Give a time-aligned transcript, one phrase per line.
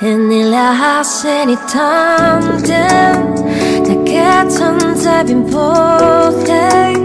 [0.00, 2.72] 和你聊好些你谈的，
[3.84, 5.58] 大概存在并不
[6.46, 6.96] 累，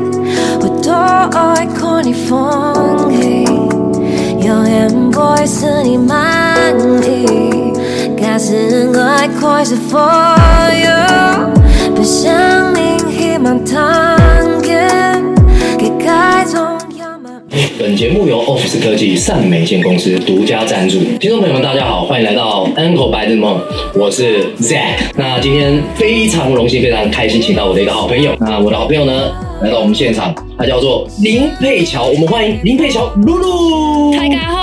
[0.61, 3.45] 我多愛看你風氣，
[4.45, 7.73] 永遠不會使你滿意，
[8.15, 10.37] 假使愛開始 for
[10.77, 12.31] you，不想
[12.75, 12.99] 你
[17.79, 20.99] 本节目由 Office 科技善美线公司独家赞助。
[21.19, 23.59] 听众朋友们，大家好，欢迎来到 Uncle 白日梦，
[23.95, 25.11] 我是 Zack。
[25.15, 28.35] 那今天非常荣幸、非常开心，请到我的一个好朋友。
[28.39, 32.05] 那我的好朋友呢，来到我们现场，他叫做林佩乔。
[32.05, 34.15] 我们欢迎林佩乔露露。
[34.15, 34.62] 大家好，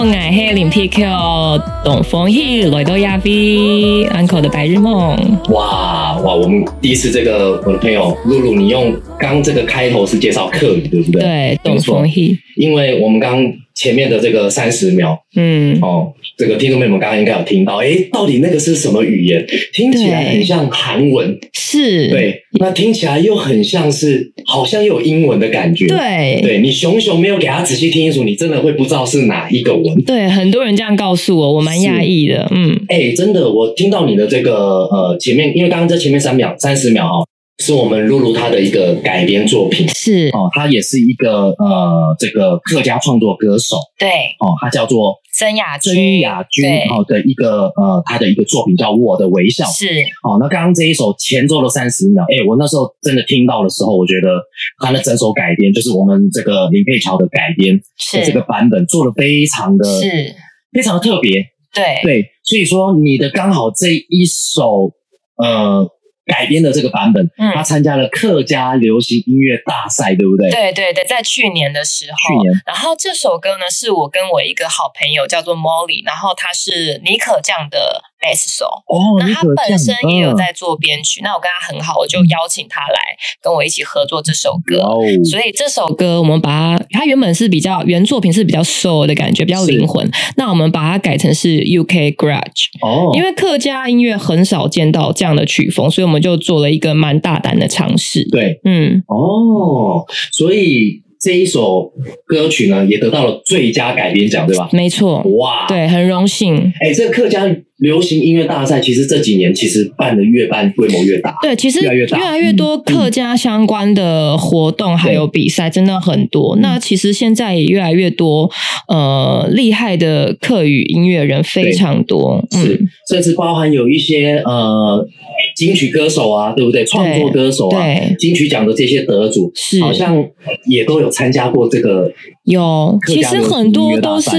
[0.00, 5.14] 我係林 PQ 董逢喜，來到亚 V Uncle 的白日梦。
[5.50, 11.20] 哇哇，我们第一次这个我的朋友露露，你用刚这个开头是介绍客语，对不对？
[11.20, 19.46] 对，没董错逢喜，因为我们刚前面的这个三十秒，嗯，哦，这个听众朋友们刚刚应该有听到，诶，到底那个是什么语言？
[19.74, 30.02] 听起来很像韩文，是，对，那听起来又很像是，好像又有英文的感觉，对，对你熊熊没有给他仔细听清楚，你真的会不知道是哪一个文。
[30.04, 37.28] 对，很多人这样告诉我，我蛮讶异的，嗯，哎，真的，我听到你的这个呃前面，因为刚刚在前面三秒、三十秒哦，
[37.60, 39.86] 是我们露露她的一个改编作品。
[39.90, 43.76] 是，哦，她也是一个呃这个客家创作歌手。
[43.98, 44.08] 对，
[44.40, 49.64] 哦，她叫做曾雅君，曾雅君對哦的一个呃她的一个作品叫《我的微笑》。
[49.78, 49.86] 是，
[50.24, 54.40] 哦，那刚刚这一首前奏的三十秒，哎，我那时候真的听到的时候，我觉得
[54.82, 57.82] 她的整首改编，就是我们这个林佩乔的改编的
[58.24, 60.34] 是，這個版本，做的非常的是，
[60.72, 61.32] 非常的特别，
[61.74, 62.00] 对。
[62.02, 64.90] 对，所以说你的刚好这一首
[65.36, 65.86] 呃
[66.30, 67.52] 改编的这个版本，嗯。
[67.54, 70.50] 他参加了客家流行音乐大赛，对不对？
[70.50, 72.62] 对对对，在去年的时候，去年。
[72.64, 83.00] 然后这首歌呢，是我跟我一个好朋友叫做 Molly，然后他是尼可酱的貝斯手，哦，那他本身也有在做编曲，那我跟他很好，我就邀请他来
[83.42, 84.80] 跟我一起合作这首歌。
[84.82, 85.00] 哦，
[85.30, 90.08] 所以这首歌我们把它，它原本是比较原作品是比较 soul 的感觉，比较灵魂。
[90.36, 98.28] 那我们把它改成是 UK grudge，哦，因为客家音乐很少见到这样的曲风，所以我们就做了一个蛮大胆的尝试。
[98.30, 98.60] 对。
[98.64, 101.92] 嗯，哦，所以這一首
[102.26, 104.68] 歌曲呢，也得到了最佳改编奖，对吧？
[104.72, 106.56] 没错，哇，，对，很荣幸。
[106.80, 107.44] 哎，这个客家
[107.76, 111.34] 流行音乐大赛，其实这几年其实办的越办规模越大。
[111.42, 116.56] 对，其实越来越大越来越多客家相关的活动还有比赛，真的很多。
[116.56, 118.50] 那其实现在也越来越多，
[118.88, 122.42] 呃，厉害的客语音乐人非常多。
[122.50, 125.06] 是嗯，，甚至包含有一些呃
[125.56, 126.84] 金曲歌手啊，对不对？
[126.84, 130.24] 创作歌手啊對，金曲奖的这些得主，是好像
[130.66, 132.10] 也都有参加过这个。
[132.44, 134.30] 有，其实很多都是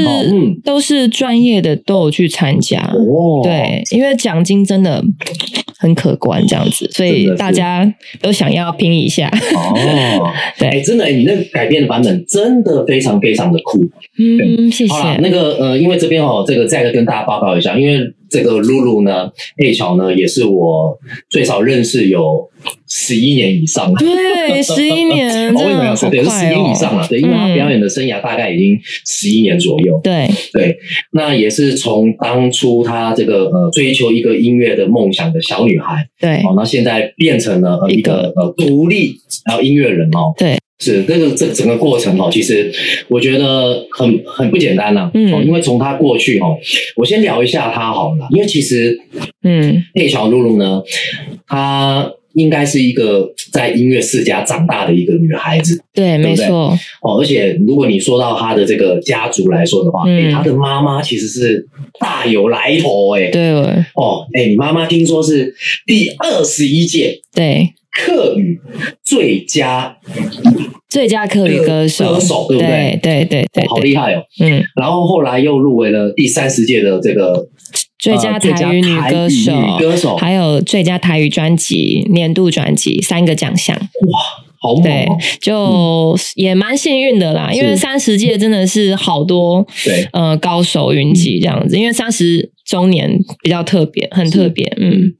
[0.63, 2.81] 都是专业的都有去参加。
[2.81, 5.03] 哦，對，因为奖金真的
[5.81, 9.27] 很可观这样子，所以大家都想要拼一下。
[9.55, 13.79] 哦， 对哎，真的，你那個改编的版本真的非常非常的酷。
[14.19, 15.21] 嗯，謝好啦，謝。
[15.21, 17.99] 那个呃，因为这边哦，这个再跟大家报告一下，因为
[18.29, 19.27] 这个露露呢，
[19.57, 20.95] 佩乔呢，也是我
[21.31, 22.47] 最少认识有
[22.93, 23.95] 十一年以上了。
[23.97, 26.09] 对， 十一年， 哦，为什么要说？
[26.09, 26.21] 对？
[26.21, 29.97] 是十年以上了，对，因为他表演的生涯大概已经十一年左右。
[30.03, 30.75] 对，对，
[31.13, 39.15] 那也是从当初他这个呃追求一个音乐的梦想的小女孩，对，哦，那现在变成了呃一一個個呃独立
[39.45, 40.33] 然后音乐人哦。
[40.37, 42.69] 对，是这个这整个过程哦，其实
[43.07, 46.57] 我觉得很很不简单啦、嗯哦，因为从她过去哦，
[46.97, 48.99] 我先聊一下她好了，因为其实
[49.43, 50.81] 嗯，佩乔露露呢，
[51.47, 55.81] 她應該是一个在音乐世家长大的一个女孩子。
[55.93, 60.31] 对，没错，哦，而且如果你说到她的这个家族来说的话，嗯。
[60.31, 61.67] 誒他的妈妈其实是
[61.99, 63.31] 大有來頭誒。
[63.31, 63.51] 對，
[63.95, 65.53] 哦，哎你妈妈听说是
[65.85, 67.73] 第二十一届对，
[68.05, 68.59] 客语
[69.03, 69.97] 最佳
[70.89, 74.23] 最佳客语歌手，歌手對不對對，對，對，對，好厉害哦。
[74.41, 77.47] 嗯，然后后来又入围了第三十届的這個
[78.01, 83.77] 最佳台语女歌手，呃最佳台語女歌手還有最佳台语专辑、年度专辑三个奖项。
[83.77, 84.19] 哇。
[84.63, 95.13] 好猛對哦。，就也蛮幸运的啦，因为三十届真的是好多对，呃高手云集这样子，因为三十周年比较特别，很特别，嗯，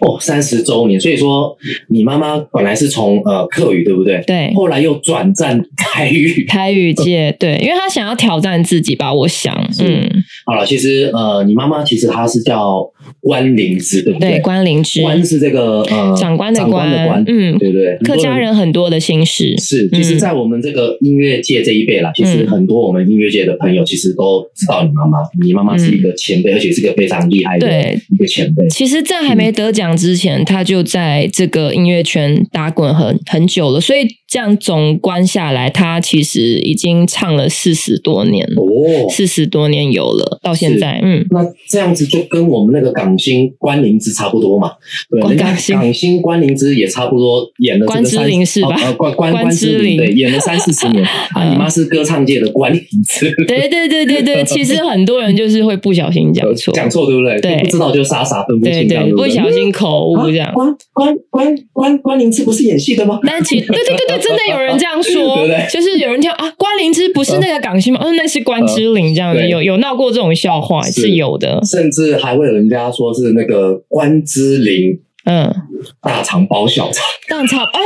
[0.00, 1.56] 哦，三十周年，所以说
[1.88, 4.22] 你妈妈本来是从呃客语对不对？
[4.26, 6.44] 对，后来又转战台语。
[6.46, 10.06] 台语界对，因为她想要挑战自己吧，我想，嗯，
[10.44, 12.84] 好了，其实呃，你妈妈其实她是叫
[13.20, 19.56] 关灵芝，对不对，关灵芝，关是这个呃长官的官的官，嗯，对对，客家人很多的心事。
[19.56, 19.88] 是。
[19.90, 27.66] 其实，在我们这个音乐界这一辈啦，其实很多我们音乐界的朋友其实都知道你妈妈，你妈妈是一个前辈，而且是个非常厉害的
[28.10, 28.68] 一个前辈。
[28.68, 34.06] 其实，在还没得奖之前，他就在这个音乐圈打滚很很久了，所以。
[34.30, 38.62] 这样总观下来，他其实已经唱了四十多年了。
[38.62, 41.40] 哦，四十多年有了，到现在，嗯，那
[41.70, 44.72] 这样子就跟我们那个港星关灵芝差不多嘛？
[45.10, 48.76] 对，港星港星关灵芝也差不多演了关之琳是吧？
[48.98, 51.02] 关关关之琳对，演了三四十年。
[51.34, 53.34] 啊，你妈是歌唱界的关灵芝。
[53.46, 57.40] 对对对对对， 其实很多人就是会不小心讲错，讲错对不对？
[57.40, 60.52] 对，不知道就傻傻分不清，对不小心口误这样。
[60.52, 63.18] 关关关关关灵芝不是演戏的吗？
[63.24, 64.18] 但其对对对对。
[64.18, 68.00] 真的有人这样说， 就是有人跳啊，关灵芝不是那个港星吗？
[68.02, 74.98] 哦，那是关之琳，这样的有有闹过这种笑话，是有的，甚至还会有人家说是那个关之琳。
[75.30, 75.54] 嗯，
[76.00, 77.82] 大肠包小肠，大肠哎，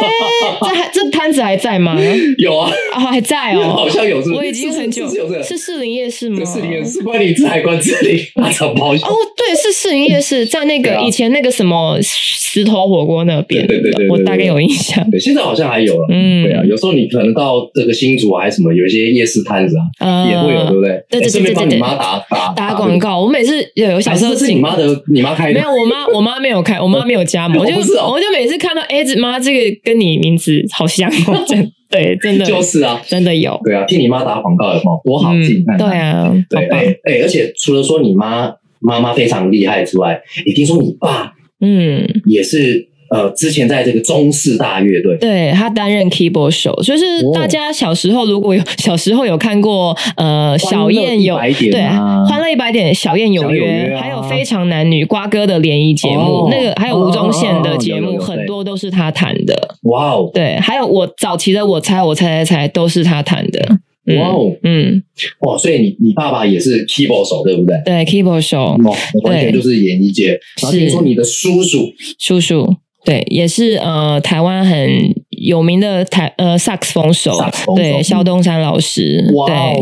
[0.60, 1.98] 这还这摊子还在吗？
[2.38, 5.08] 有啊，啊还在哦，好像有，我已经很久
[5.42, 6.44] 是士林夜市吗？
[6.44, 7.76] 士林夜市关你这还关
[8.36, 15.04] 大肠包小哦，对，是士林夜市， 在那个以前那个什么石头火锅那边，对对对，我大概有印象。
[15.10, 21.02] 对，现在好像还有了，嗯，对啊，有时候你可能到这个新竹还是什么，有一些夜市摊子啊，也会有，对不对？
[21.10, 27.72] 对对对对对，你妈打打打广告，我每次有小时候是你妈的，你妈开的，没有，我妈我妈没有开，我妈没有加盟，我就
[28.06, 31.10] 我就每次看到哎，妈，这个跟你名字好像，
[31.48, 32.44] 真对，真的。
[32.44, 34.82] 就是啊，真的有，对啊，替你妈打广告有有？
[35.04, 42.91] 多好听，对啊，对，哎哎，而且除了说你妈妈妈非常厉害之外，你听说你爸，嗯，也是。
[43.12, 47.04] 呃，之前在这个中式大乐队，对他担任 keyboard 手，就是
[47.34, 51.82] 大家小时候如果有小时候有看过呃小燕有对
[52.26, 59.76] 欢乐一百点小燕有约，还有非常男女瓜哥的联谊节目，那个还有吴宗宪的节目，很多都是他弹的。
[59.82, 63.78] 哇哦，对，还有我早期的我猜我猜猜猜都是他弹的。
[64.18, 65.02] 哇哦，嗯，
[65.40, 67.76] 哇，所以你你爸爸也是 keyboard 手对不对？
[67.84, 68.76] 对，keyboard 手，
[69.24, 70.40] 完全就是演艺界。
[70.62, 72.76] 然后听说你的叔叔，叔叔。
[73.04, 77.36] 对，也是呃，台湾很有名的台呃萨克斯风手，
[77.76, 79.74] 对，肖东山老师，哇哦，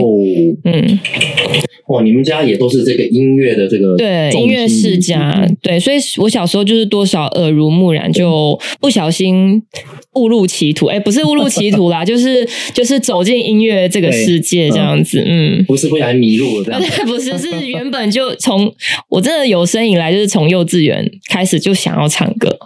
[0.65, 0.99] 嗯。
[1.89, 9.61] 哇，你们家也都是这个音乐的这个对音乐世家，对，所以我小时候就是多少耳濡目染，就不小心
[10.15, 10.87] 误入歧途。
[10.87, 15.21] 哎，不是误入歧途啦， 就是就是走进音乐这个世界这样子。
[15.27, 18.73] 嗯，不是不小心迷路了这样， 不是是原本就从
[19.09, 22.57] 我真的有生以来就是从幼稚园开始就想要唱歌。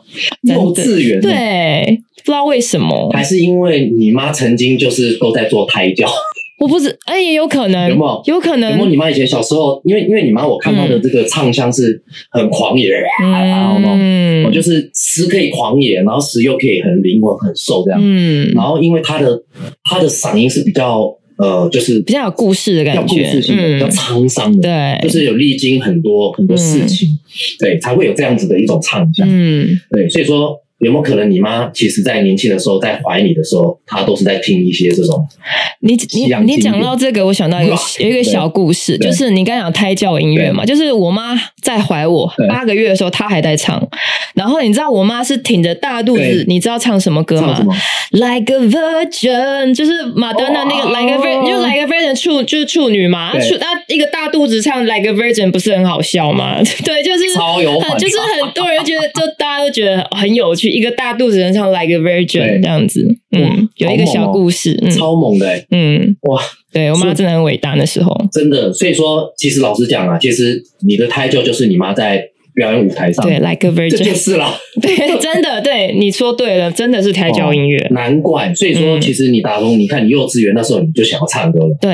[0.44, 6.08] 幼稚园对，不知道为什么，还是因为你妈曾经就是都在做胎教。
[6.56, 8.22] 我不知，哎，也有可能，有没有？
[8.26, 8.70] 有可能。
[8.70, 8.88] 有没有？
[8.88, 12.00] 你妈以前小时候，因为因为你妈，我看她的这个唱腔是
[12.30, 12.88] 很狂野？
[13.20, 18.00] 嗯，就是时可以狂野，然后时又可以很灵活、很瘦这样。
[18.00, 19.42] 嗯，然后因为她的
[19.82, 27.18] 她的嗓音是比较呃，就是比较有故事的感觉，故事性的，比较沧桑的，对，就是有历经很多很多事情，
[27.58, 29.26] 对，才会有这样子的一种唱腔。
[29.28, 30.63] 嗯，对，所以说。
[30.86, 35.26] 有没有可能你妈其实，在年轻的时候，在怀你的时候，她都是在听一些这种？
[35.80, 43.86] 你你你讲到这个，我想到一个 有一个小故事，就是你刚讲胎教音乐嘛，就是我妈在怀我八个月的时候，她还在唱。
[44.34, 47.60] 然后你知道我妈是挺着大肚子，你知道唱什么歌吗
[48.10, 56.58] ？Like a Virgin，就是马德纳那个 Like a Virgin，就 Like a Virgin 处就是处女嘛，处那一个大肚子唱 Like a Virgin 不是很好笑吗？
[56.84, 60.70] 对，就是超有，就是很多人觉得，就大家都觉得很有趣。
[60.74, 68.72] 一个大肚子人唱 Like a Virgin 这样子，嗯，有一个小故事，超猛的，嗯，哇，对我妈真的很伟大那时候，真的。
[68.72, 74.52] 所以说，其实老实讲啊，其实你的胎教就是你妈在表演舞台上，对，Like a Virgin 这就是了，
[74.82, 78.52] 对，真的，对，你说对了，真的是胎教音乐，难怪。
[78.54, 81.90] 所以说，其实你打工，你看你幼稚园那时候你就想要唱歌了，对，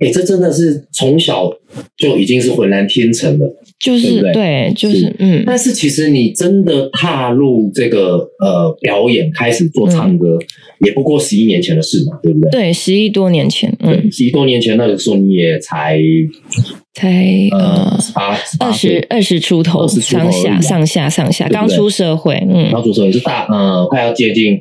[0.00, 1.48] 哎，这真的是从小
[1.96, 3.61] 就已经是浑然天成了。
[3.82, 10.38] 就是对，就是嗯，但是其实你真的踏入这个呃表演，开始做唱歌，
[10.86, 12.50] 也不过十一年前的事嘛，对不对？
[12.52, 16.00] 对，十一多年前，嗯，十一多年前那个时候你也才
[16.94, 24.60] 才呃八二十二十出头，上下上下上下，刚出社会，嗯，刚出社会是大呃快要接近。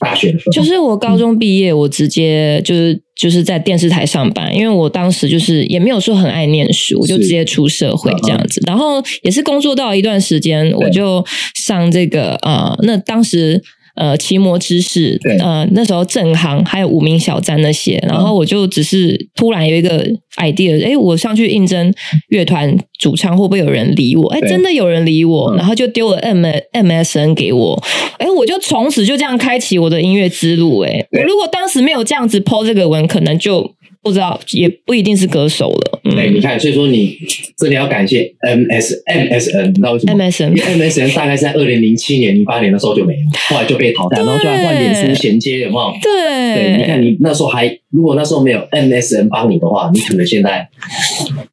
[0.00, 8.60] 大学的时候，就是我高中毕业，我直接就是就是在电视台上班，因为我当时就是也没有说很爱念书，我就直接出社会这样子。
[8.66, 13.62] 然后也是工作到一段时间，我就上这个呃，那当时。
[14.00, 20.02] 呃奇摩知识，呃那时候正行还有无名小站那些，然后我就只是突然有一个
[20.38, 21.92] idea，哎，我上去应征
[22.28, 24.26] 乐团主唱会不会有人理我？
[24.30, 26.42] 哎，真的有人理我，然后就丢了 M
[26.72, 27.78] M S N 给我，
[28.16, 30.80] 哎，我就从此就这样开启我的音乐之路。
[30.80, 33.70] 哎，我如果当时没有这样子 PO 这个文，可能就。
[34.02, 36.00] 不知道，也不一定是歌手了。
[36.02, 37.16] 对，你看，所以说你
[37.58, 45.92] 真的要感谢 M S M S N，你知道为什么？M S N，因为 M S N 大概在二零零七年、零八年的时候就没了， 后来就被淘汰，然后就来换脸书衔接，有没有？
[46.02, 50.68] 对，对，你看你那时候还，如果那时候没有 M S N 帮你的话，你可能现在。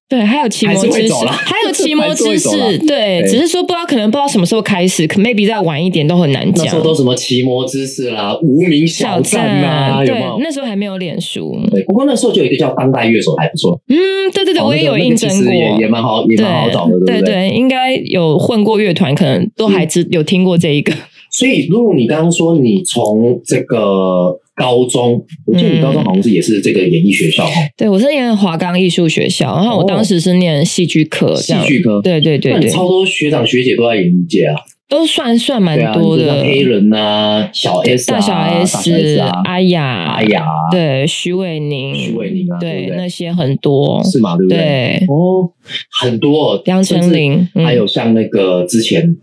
[0.10, 2.50] 对，还有奇摩知识，还有奇摩知识，
[2.88, 6.64] 对，只是说不知道，可能不知道什么时候开始，可 maybe 再晚一点都很难讲。
[6.64, 11.60] 那时候都什么奇摩知识啦，无名小站啊，对，那时候还没有脸书。
[11.70, 13.78] 对，不过那时候就有一个叫当代乐手还不错。
[13.90, 13.98] 嗯，
[14.34, 20.94] 对对对，我也有应征过，也也蛮好，也蛮好找的，对对对，应该有混过乐团，可能都还知有听过这一个。
[21.32, 24.40] 所以，如果你刚刚说你从这个。
[24.58, 27.52] 高中，我记得你高中好像是也是这个演艺学校哈。
[27.78, 34.56] 对，我是念华冈艺术学校，然后我当时是念戏剧科，戏剧科，对对对对，超多学长学姐都在演艺界啊。
[34.90, 44.38] 都算算蛮多的，黑人呐，小 S，大小 S，阿雅，阿雅，对，徐伟宁，徐伟宁啊，对，那些很多，是吗？
[44.38, 45.06] 对不对？
[45.10, 45.52] 哦，
[46.00, 49.14] 很多，杨丞琳，还有像那个之前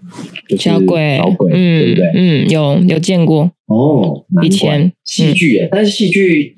[0.58, 2.10] 小鬼，小鬼，嗯，对不对？
[2.14, 6.56] 嗯，有有见过哦，以前戏剧诶，但是戏剧。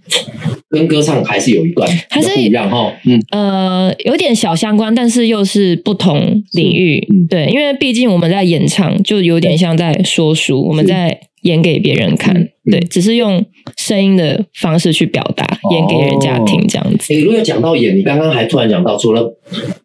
[0.68, 2.92] 跟歌唱还是有一段，还是不一样哈。
[3.04, 7.06] 嗯，呃，有点小相关，但是又是不同领域。
[7.30, 12.48] 对，因为毕竟我们在演唱，就有点像在说书，我们在演给别人看。
[12.70, 13.44] 对，只是用
[13.76, 17.14] 声音的方式去表达，演给人家听这样子。
[17.20, 19.32] 如果讲到演，你刚刚还突然讲到，除了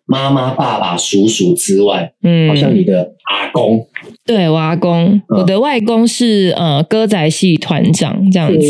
[0.06, 3.86] 妈妈、爸爸、叔叔之外，嗯，好像你的阿公。
[4.26, 8.66] 对我阿公，我的外公是呃歌仔戏团长这样子，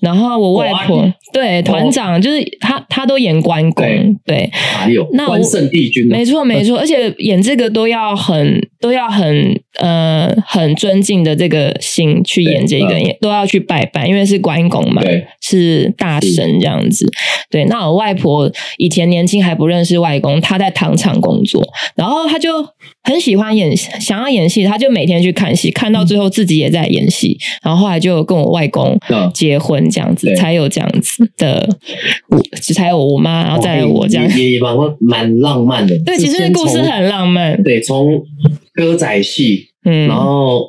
[0.00, 3.86] 然后我外婆对团长就是他，他都演关公，
[4.24, 5.08] 对，还有？
[5.12, 15.02] 那关圣帝君，没错没错， 而且演这个都要很都要很呃很尊敬的这个心去演这个，也都要去拜拜，因为是关公嘛，
[15.40, 17.10] 是大神这样子。
[17.50, 22.50] 对，那我外婆以前年轻还不认识外公，她在糖厂工作，然后她就
[23.04, 24.88] 很喜欢演，想要演戏，她就。
[24.98, 28.98] 每天去看戏，看到最后自己也在演戏，然后后来就跟我外公
[29.32, 31.68] 结婚，这样子才有这样子的，
[32.30, 32.42] 我
[32.74, 35.96] 才有我妈，然后再有我这样，也蛮蛮浪漫的。
[36.04, 37.62] 对，其实故事很浪漫。
[37.62, 38.24] 对，从
[38.72, 39.67] 歌仔戏。
[39.88, 40.68] 嗯，然后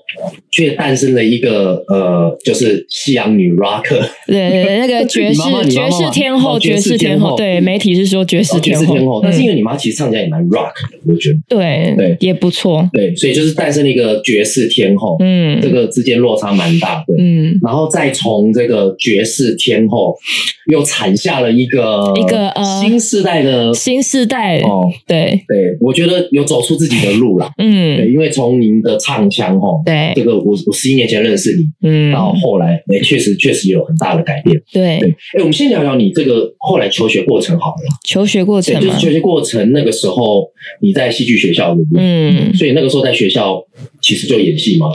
[0.50, 20.16] 却诞生了一个呃，就是西洋女 rocker，对对，那个爵士爵士天后，爵士天后，对，媒体是说爵士天后，但是因为你妈其实唱起来也蛮 rock 的，我觉得，对对，也不错，对，所以就是诞生了一个爵士天后，嗯，这个之间落差蛮大，的，嗯，然后再从这个爵士天后
[20.72, 25.44] 又产下了一个一个呃新时代的新时代哦，对。
[25.48, 28.98] 对，我觉得有走出自己的路了，嗯，对，因为从您的。
[29.10, 35.00] 唱腔哦，对，这个我我十一年前认识你，嗯，到后来哎，确实确实有很大的改变，对。
[35.00, 40.48] 对，哎，我们先聊聊你这个后来求学过程好了，求学过程就是求学过程，那个时候
[40.82, 42.04] 你在戏剧学校对不对？
[42.04, 43.60] 嗯，所以那个时候在学校
[44.02, 44.88] 其实就演戏吗？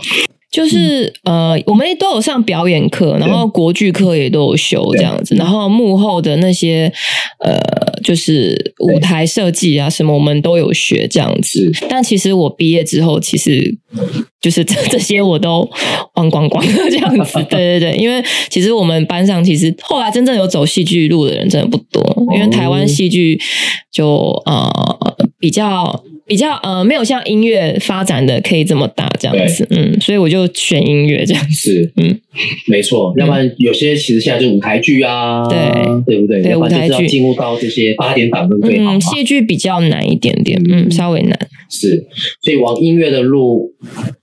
[0.54, 6.92] 就是呃，我们都有上表演课，然后国剧课也都有修这样子，然后幕后的那些
[7.44, 7.58] 呃，
[8.04, 11.73] 就是舞台设计啊什么，我们都有学这样子。
[11.88, 13.76] 但其实我毕业之后，其实
[14.40, 15.68] 就是这这些我都
[16.14, 17.34] 忘光光这样子。
[17.50, 23.40] 对对对，因为其实我们班上其实后来真正有走戏剧路的人真的不多，因为台湾戏剧
[23.90, 24.70] 就呃
[25.44, 26.02] 比较。
[26.26, 32.18] 比较呃，没有像音乐发展的可以这么大这样子，嗯，所以我就选音乐这样子，嗯，
[32.66, 35.58] 没错，要不然有些其实现在就舞台剧啊，对
[36.06, 36.40] 对不对？
[36.42, 41.38] 对舞台剧进入到这些八点档都最好嗯，戏剧比较难一点点，嗯，稍微难。
[41.70, 42.06] 是，
[42.40, 43.74] 所以往音乐的路，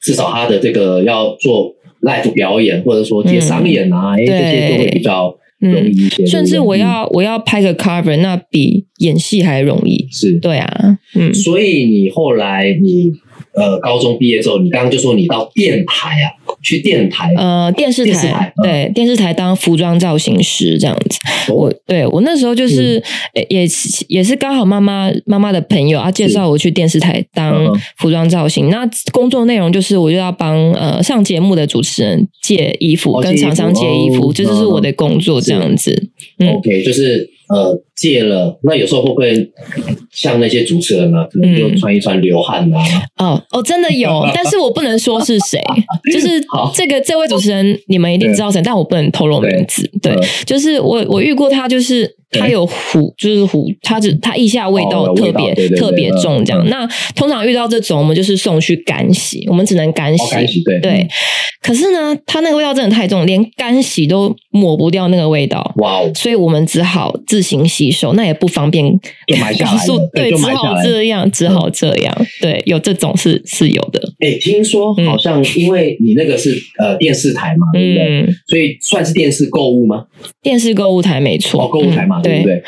[0.01, 5.37] 至少他的这个要做 live 表演，或者说接商演啊，哎，这些都会比较。
[5.69, 10.07] 容易甚至我要我要拍个 cover，那比演戏还容易。
[10.11, 10.39] 是。
[10.39, 13.11] 对啊，嗯，所以你后来你
[13.53, 16.39] 呃高中毕业之后，你刚刚就说你到电台啊。
[16.61, 21.17] 去电台，呃，电视台，对，电视台当服装造型师这样子。
[21.51, 23.01] 我对我那时候就是
[23.49, 23.65] 也
[24.07, 27.65] 也是刚好妈妈妈妈的朋友啊介绍我去电视台当
[27.97, 28.69] 服装造型。
[28.69, 36.09] 那工作内容就是我就要帮呃上节目的主持人借衣服，跟厂商借衣服，这就是我的工作这样子。
[36.37, 39.51] OK，就是呃戒了，那有时候会不会
[40.11, 42.83] 像那些主持人呢，可能就穿一穿流汗啊？
[43.17, 45.61] 哦哦，真的有， 但是我不能说是谁，
[46.11, 46.27] 就是
[46.73, 49.87] 这个这位主持人，你们一定知道谁，但我不能透露名字。
[50.01, 50.15] 对，
[50.45, 52.15] 就是我我遇过他，就是。
[52.39, 56.65] 他有虎，就是虎，他只他腋下味道特别特别重，这样。
[56.69, 60.63] 那通常遇到这种，我们就是送去干洗，我们只能干洗。
[60.81, 61.05] 对，
[61.61, 65.73] 可是呢，他那个味道真的太重，连干洗都抹不掉那个味道。
[65.79, 66.11] 哇哦！
[66.15, 68.83] 所以我们只好自行洗手，那也不方便
[69.59, 69.99] 告诉。
[70.13, 72.25] 对，只好这样，只好这样。
[72.41, 74.01] 对，有这种是是有的。
[74.19, 78.35] 哎，听说好像因为你那个是呃电视台嘛，对不对？
[78.47, 80.05] 所以算是电视购物吗？
[80.41, 82.21] 电视购物台没错，购物台嘛。
[82.21, 82.63] 对不对？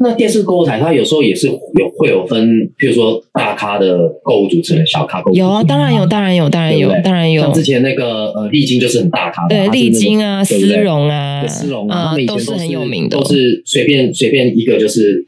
[0.00, 2.40] 那电视购物台，它有时候也是有会有分，
[2.78, 7.42] 譬如说大咖的购物主持人，小咖购物有啊，当然有，当然有，当然有，当然有。
[7.42, 15.26] 像之前那个呃，丽晶就是很大咖的，对，丽晶啊，丝绒啊，丝绒啊，都是很有名的，都是随便随便一个就是。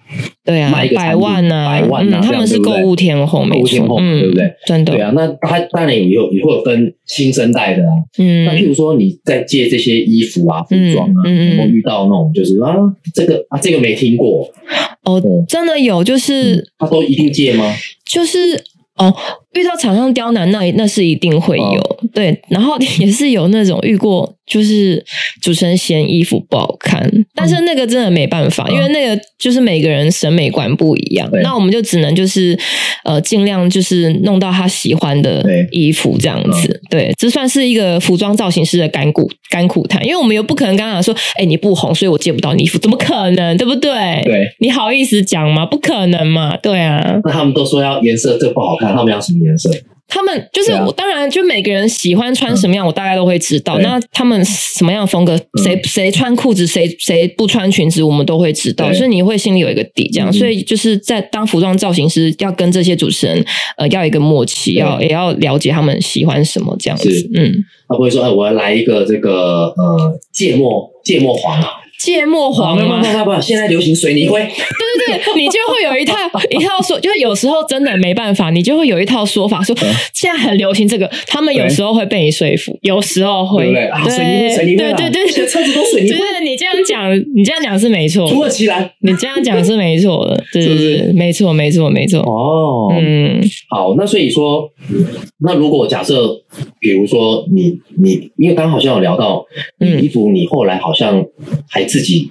[0.50, 4.52] 对啊，百万呐，百万呐，他们是购物天后，购物天后，对不对？
[4.66, 4.92] 真的。
[4.92, 7.90] 对啊，那他当然也有也会有分新生代的啊。
[8.18, 12.74] 嗯，那譬如说你在借这些衣服啊、服装啊，有没有遇到那种就是啊，
[13.14, 14.48] 这个啊，这个没听过？
[15.04, 17.72] 哦，真的有，就是他都一定借吗？
[18.04, 18.38] 就是
[18.96, 19.14] 哦。
[19.54, 25.04] 遇到厂商刁难，那那是一定会有对，然后也是有那种遇过，就是
[25.42, 32.56] 主持人嫌衣服不好看，但是那个真的没办法，因为那个就是每个人审美观不一样，那我们就只能就是
[33.04, 43.90] 呃尽量就是弄到他喜欢的衣服这样子，对，这算是一个服装造型师的甘苦甘苦谈，因为我们又不可能刚刚说，哎你不红，所以我借不到你衣服，怎么可能，对不对？
[44.24, 45.66] 对，你好意思讲吗？
[45.66, 47.20] 不可能嘛，对啊。
[47.24, 49.39] 那他们都说要颜色这不好看，他们要什么？
[49.42, 49.70] 颜色，
[50.08, 53.78] 他们就是我，当然就每个人喜欢穿什么样，我大概都会知道。
[53.78, 58.92] 那他们什么样的风格，谁谁穿裤子，谁谁不穿裙子，我们都会知道。
[58.92, 60.32] 所以你会心里有一个底，这样。
[60.32, 63.44] 所以就是在当服装造型师，要跟这些主持人
[63.76, 67.08] 呃要一个默契，要也要了解他们喜欢什么这样子。
[67.34, 67.54] 嗯，
[67.88, 71.62] 他不会说，哎，我要来一个这个呃芥末芥末黄。
[72.02, 73.02] 芥末黄吗？
[73.02, 74.40] 不不不，现在流行水泥灰。
[74.40, 76.16] 对对对，你就会有一套
[76.50, 79.76] 一套说，就是有时候真的没办法，你就会有一套说法，说
[80.14, 86.18] 现在很流行这个，他们有时候会被你说服，有时候会对水泥灰，水泥灰，对对对，车子都水泥灰。
[86.18, 88.26] 对，你这样讲，你这样讲是没错。
[88.28, 92.20] 土耳其蓝，你这样讲是没错的， 对对对，没错没错没错。
[92.20, 94.70] 哦，嗯，好，那所以说，
[95.40, 96.39] 那如果假设，
[96.78, 99.44] 比如说你你，因为刚刚好像有聊到
[99.78, 101.24] 衣服，你后来好像
[101.68, 102.30] 还自己。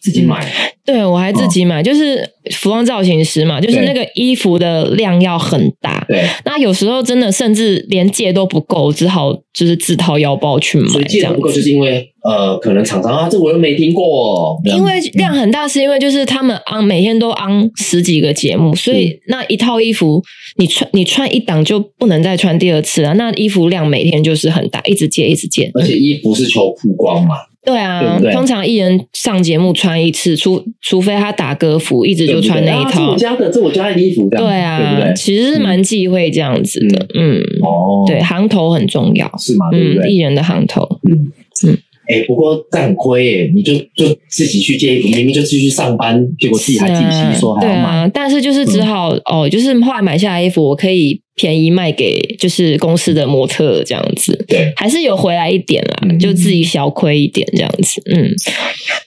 [0.00, 10.86] 自己买，对我还自己买，就是服装造型师嘛，就是那个衣服的量要很大，对，那有时候真的甚至连借都不够，只好就是自掏腰包去买。
[10.88, 14.60] 所以借不够，就是因为呃，可能厂商啊，这我又没听过。
[14.64, 20.22] 因为量很大，是因为就是他们昂每天都昂十几个节目，所以那一套衣服
[20.58, 23.14] 你穿你穿一档就不能再穿第二次了。
[23.14, 27.36] 那衣服量每天就是很大，一直借一直借，而且衣服是求曝光嘛。
[27.64, 33.12] 对啊，通常艺人上节目穿一次，除除非他打歌服，一直就穿那一套。
[33.12, 35.14] 我家的，这我家的衣服，对啊，对不对？
[35.14, 39.66] 其实是蛮忌讳这样子的，嗯，哦，对，行头很重要，是吗？
[39.72, 41.32] 嗯，艺人的行头，嗯
[41.66, 41.78] 嗯。
[42.06, 43.52] 哎，不过这很亏耶！
[43.54, 48.06] 你就就自己去借衣服，明明就继续上班，结果自己还自己洗，说还要买。
[48.12, 54.44] 但是就是只好哦，就是后来买下来衣服，我可以便宜卖给就是公司的模特这样子。
[54.46, 58.00] 对，还是有回来一点啦，就自己小亏一点这样子。
[58.06, 58.30] 嗯，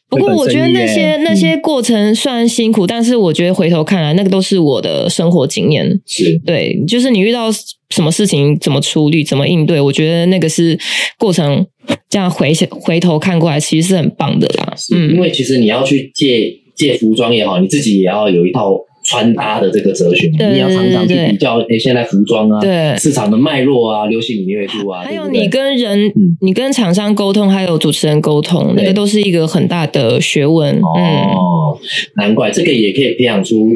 [0.10, 6.00] 不过我觉得那些那些过程虽然辛苦，但是我觉得回头看来，那个都是我的生活经验。
[6.06, 7.50] 是对，就是你遇到
[7.90, 10.78] 什么事情怎么处理，怎么应对，我觉得那个是
[11.18, 11.66] 过程。
[12.10, 14.74] 这样回回头看过来，其实是很棒的啦。
[14.94, 18.78] 嗯，因为其实你要去借借服装也好，你自己也要有一套。
[19.08, 30.76] 穿搭的这个哲学，你要常常去比较，诶，现在服装啊，对市场的脉络啊，流行敏锐度啊，还有你跟人，你跟厂商沟通，还有主持人沟通，那个都是一个很大的学问。
[30.82, 31.78] 哦，
[32.18, 33.70] 难怪这个也可以培养出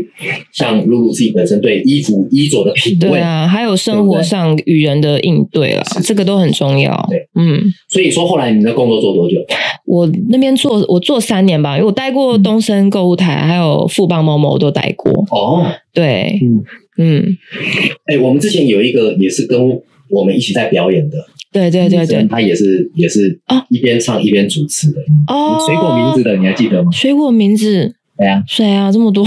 [0.51, 6.91] 像露露自己本身对衣服衣着的品味，对啊，还有生活上与人的应对啦，这个都很重要。
[7.09, 9.37] 对，嗯，所以说后来你的工作做多久？
[9.85, 15.20] 我那边做我做三年吧，因为我待过东森购物台，还有富邦某某，我都待过。
[15.29, 16.63] 哦，对，嗯。
[16.97, 17.25] 嗯，
[18.05, 19.57] 哎，我们之前有一个也是跟
[20.09, 21.17] 我们一起在表演的，
[21.51, 24.99] 对对对对，他也是也是啊，一边唱一边主持的。
[25.27, 25.57] 哦。
[25.65, 26.91] 水果名字的你还记得吗？
[26.91, 28.43] 水果名字，谁啊？
[28.45, 28.91] 谁啊？
[28.91, 29.25] 这么多，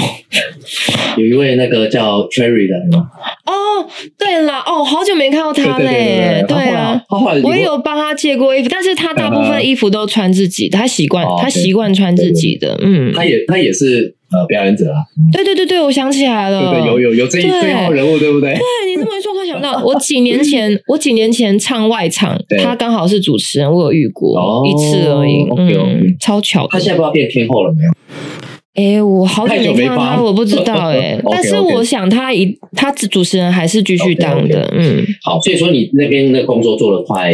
[1.16, 3.08] 有一位那个叫 Cherry 的吗？
[3.46, 7.02] 哦，对了，哦，好久没看到他嘞，对啊，
[7.42, 14.14] 我也有帮他借过衣服，但是他大部分衣服都穿自己的，他习惯他习惯穿自己的，嗯，他也他也是。
[14.34, 14.98] 呃表演者啊。
[15.32, 18.50] 对对对对，我想起来了，对对，有有有这一这一号人物，对不对？
[18.54, 26.66] 对你这么一说，我想到我几年前，我几年前唱外场， 他刚好是主持人，我有遇过一次而已，嗯，超巧。
[26.68, 27.90] 他现在不知道变天后了没有？
[28.74, 31.16] 哎，我好久没看到他，我不知道 哎。
[31.30, 35.04] 但是我想他一他主持人还是继续当的，嗯。
[35.22, 37.32] 好，所以说你那边的工作做了快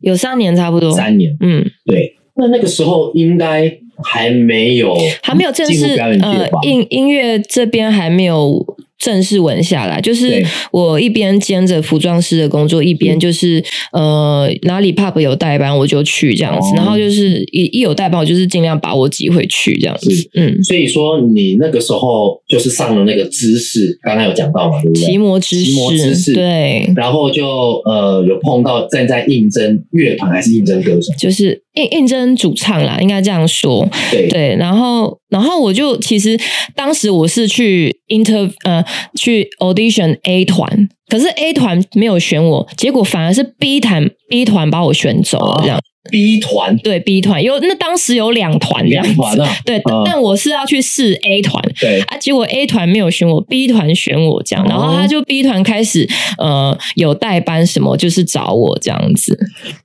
[0.00, 2.16] 有三年差不多，三年，嗯，对。
[2.36, 3.70] 那那个时候应该
[4.04, 8.64] 还没有还没有正式呃音音乐这边还没有。
[9.00, 20.10] 正式稳下来，就是我一边兼着服装师的工作，一边就是呃哪里 pop 有代班我就去这样子，然后就是一一有代班我就是尽量把握机会去这样子。
[20.34, 25.02] 嗯，所以说你那个时候就是上了那个知识，刚刚有讲到嘛，对不对？
[25.02, 27.46] 骑摩知识，对，然后就
[27.86, 33.88] 呃有碰到正在应征乐团还是应征歌手，就是应应征主唱啦，应该这样说。
[34.10, 36.38] 对对，然后然后我就其实
[36.74, 38.84] 当时我是去 inter 呃。
[39.16, 45.78] 去 audition A 团，可是 A 团没有选我，结果反而是 B 团 B 团把我选走了，这样。
[46.10, 59.38] B 团对 B 团有那当时有两团这样子，对，但我是要去试 A 团，对啊，结果 A 团没有选我，B 团选我这样，然后他就 B 团开始呃有代班什么，就是找我这样子。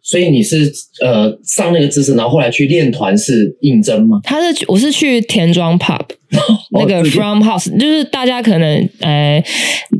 [0.05, 0.71] 所以你是
[1.03, 4.19] 呃上那个知识，然后后来去练团是应征吗？
[4.23, 6.05] 他是我是去田庄 pub。
[6.71, 9.41] 那个 From House 就是大家可能呃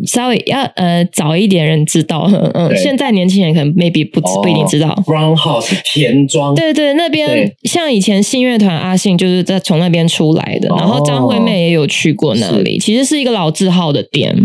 [0.06, 14.36] 稍微要呃早一点人知道，嗯，现在年轻人可能 maybe 不不一定知道 From House 田庄，对对，那边像以前信乐团阿信就是在从那边出来的，然后张惠妹也有去过那里，其实是一个老字号的店。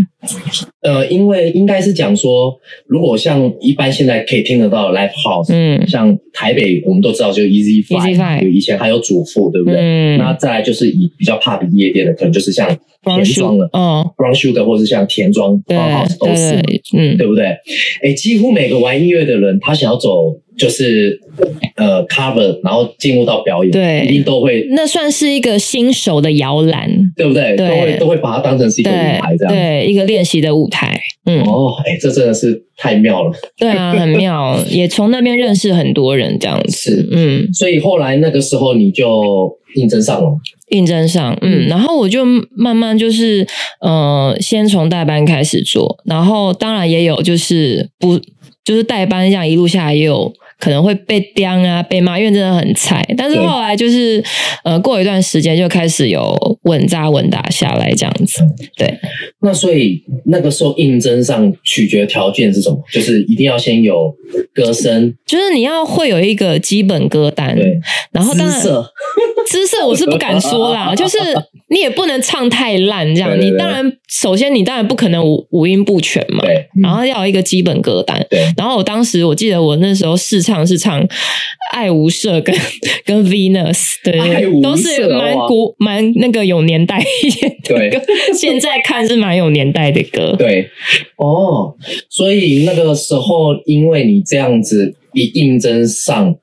[0.81, 9.79] 呃，因为应该是讲说，如果像一般现在可以听得到 Live House，嗯，像台北我们都知道就 Easy Five，以前还有主妇，对不对？
[9.79, 12.67] 嗯，那再来就是以比较怕比夜店的，可能就是像
[13.03, 16.55] 田庄了，嗯，Brown Sugar 或是像田庄 House 都是，
[16.97, 17.45] 嗯，对不对？
[18.03, 20.39] 哎，几乎每个玩音乐的人，他想要走。
[20.57, 21.19] 就是
[21.75, 24.67] 呃，cover，然后进入到表演，对，一定都会。
[24.71, 27.55] 那算是一个新手的摇篮，对不对？
[27.55, 30.99] 都会都会把它当成是一个舞台这样，对，一个练习的舞台。
[31.25, 33.31] 嗯，哦，哎，这真的是太妙了。
[33.57, 37.07] 对啊，很妙， 也从那边认识很多人这样子。
[37.11, 40.29] 嗯，所以后来那个时候你就应征上了，
[40.69, 43.47] 应征上，嗯，然后我就慢慢就是
[43.79, 48.19] 呃，先从代班开始做，然后当然也有就是不
[48.65, 50.31] 就是代班这样一路下来也有。
[50.61, 53.03] 可能会被刁啊，被骂，因为真的很菜。
[53.17, 54.23] 但是后来就是，
[54.63, 58.41] 呃，过一段时间就开始有稳扎稳打下来这样子。
[58.77, 58.95] 对，
[59.41, 62.79] 那所以那个时候应征上取决条件是什么？
[62.93, 64.15] 就是一定要先有
[64.53, 67.55] 歌声，就是你要会有一个基本歌单。
[67.55, 67.79] 对，
[68.11, 68.61] 然后当然，
[69.51, 71.17] 姿色我是不敢说啦， 就是
[71.69, 73.35] 你也不能唱太烂这样。
[73.39, 76.43] 你当然，首先你当然不可能五五音不全嘛。
[76.43, 78.23] 对，然后要有一个基本歌单。
[78.29, 80.51] 对，然后我当时我记得我那时候试唱。
[80.51, 81.01] 唱是唱
[81.71, 82.53] 爱无赦跟
[83.05, 84.11] 跟 Venus，对，
[84.61, 88.05] 都是蛮古蛮那个有年代一点的歌。
[88.37, 90.35] 现在看是蛮有年代的歌。
[90.37, 90.69] 对，
[91.15, 91.73] 哦，
[92.09, 96.35] 所以那个时候因为你这样子一应征上，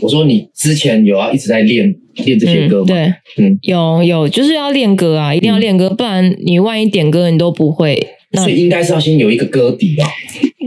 [0.00, 2.86] 我说你之前有要一直在练练这些歌吗？
[2.86, 7.98] 对，嗯，有有就是要练歌啊，一定要练歌，不然你万一点歌你都不会。
[8.34, 10.08] 所以应该是要先有一个歌底啊。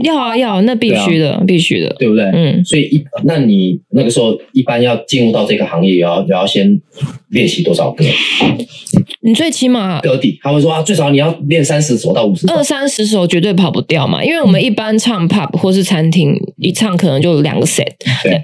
[0.02, 2.24] 要啊要，那必须的，必须的，对不对？
[2.24, 6.80] 嗯，所以一，那你那个时候一般要进入到这个行业，也要也要先
[7.28, 8.04] 练习多少歌？
[9.20, 14.22] 你最起码歌底，他会说啊，最少你要练三十首到五十，二三十首绝对跑不掉嘛。
[14.22, 17.86] 因为我们一般唱 pub 或是餐厅，一唱可能就两个 set，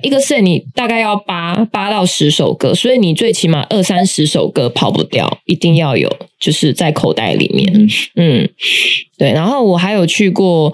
[0.02, 7.88] 一个 set 你大概要八八到十首歌，所以你最起码二三十首歌跑不掉，一定要有，就是在口袋里面。
[8.16, 8.48] 嗯，
[9.18, 9.32] 对。
[9.32, 10.72] 然后我还有去过，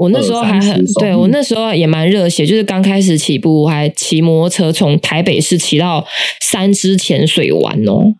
[0.00, 6.04] 我那时候还很，对我那时候也蛮热血，就是刚开始起步，还骑摩托车从台北市骑到
[6.40, 8.14] 三支潜水湾哦。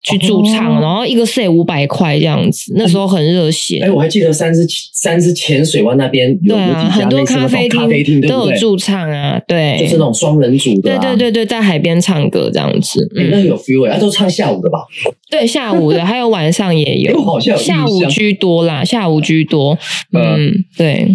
[0.00, 3.80] 去驻唱，然后一个 set 五百块这样子，那时候很热血。
[3.80, 4.64] 哎，我还记得三支
[4.94, 14.78] 三支潜水湾那边有很多咖啡厅，都有驻唱啊，对，就是那种双人组的，对对对对，在海边唱歌这样子，那有 feel 哎，都唱下午的吧？
[15.30, 19.78] 对，下午的，还有晚上也有， 好像下午居多啦，下午居多。
[20.12, 21.06] 嗯，对，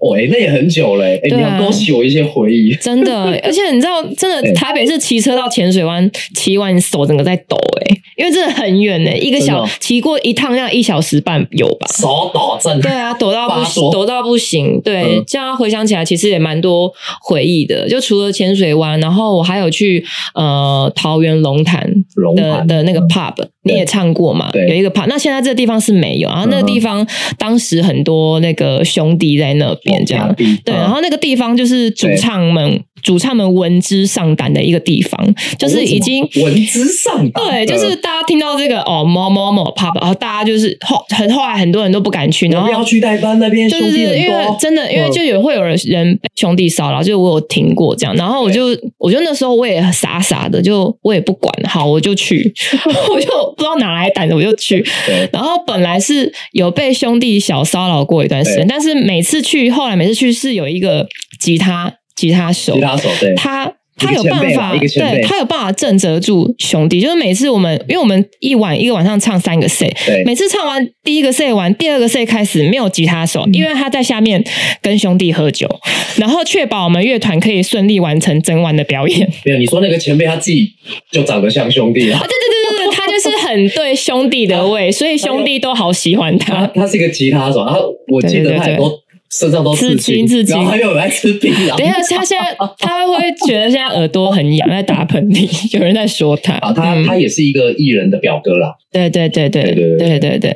[0.00, 7.96] 喂，那也很久嘞，哎，你要勾起我一些回忆，真的， 而且你知道，真的台北是骑车到浅水湾，骑完手整个在抖，哎。
[8.16, 11.88] 因为真的很远呢，一个小骑过一趟要一小时半有吧？
[11.98, 14.80] 手抖震，对啊，抖到不行，抖到不行。
[14.82, 16.88] 对，这样回想起来，其实也蛮多
[17.20, 17.88] 回忆的。
[17.88, 20.04] 就除了浅水湾，然后我还有去
[20.36, 21.92] 呃桃园龙潭
[22.36, 24.50] 的的那个 pub，你也唱过嘛？
[24.54, 32.82] 有一个 part，那现在这个地方是没有，然后那个地方当时很多那个兄弟在那边这样，对，然后那个地方就是主唱们。
[33.04, 37.44] 主唱们闻之丧胆的一个地方，就是已经闻之丧胆。
[37.44, 52.52] 对，就是大家听到这个哦，某某某 pub，然后大家就是后很后来很多人都不敢去，然后不要去代班那边，就是因为真的，因为就有会有人人兄弟骚扰，就我有听过这样，然后我就我觉得那时候我也傻傻的，就我也不管，好我就去，
[53.12, 54.82] 我就不知道哪来胆子我就去，
[55.30, 61.06] 然后本来是有被兄弟小骚扰过一段时间，但是每次去后来每次去是有一个
[61.38, 61.92] 吉他。
[62.14, 67.00] 吉他手，吉他手，对，他他有办法，对他有办法震慑住兄弟。
[67.00, 69.88] 就是每次我们，因为我们一晚一个晚上唱三个 C，
[70.26, 74.42] 每次唱完第一个 C 完，第二个 C 开始没有吉他手，因为他在下面
[74.82, 75.68] 跟兄弟喝酒，
[76.16, 79.30] 然后确保我们乐团可以顺利完成整晚的表演。
[79.44, 80.68] 没有，你说那个前辈他自己
[81.12, 82.18] 就长得像兄弟啊？
[82.18, 86.66] 对对对对对，他就是很对兄弟的味，所以兄弟都好喜欢他。
[86.74, 89.03] 他是一个吉他手，然后我记得他多。
[89.38, 91.76] 身上都刺青，然后还有来吃槟榔。
[91.76, 93.14] 等一下，他现在他会
[93.46, 95.76] 觉得现在耳朵很痒，在打喷嚏。
[95.76, 98.74] 有人在说他啊，他他也是一个艺人的表哥啦。
[98.94, 100.54] 对对对对对对对对，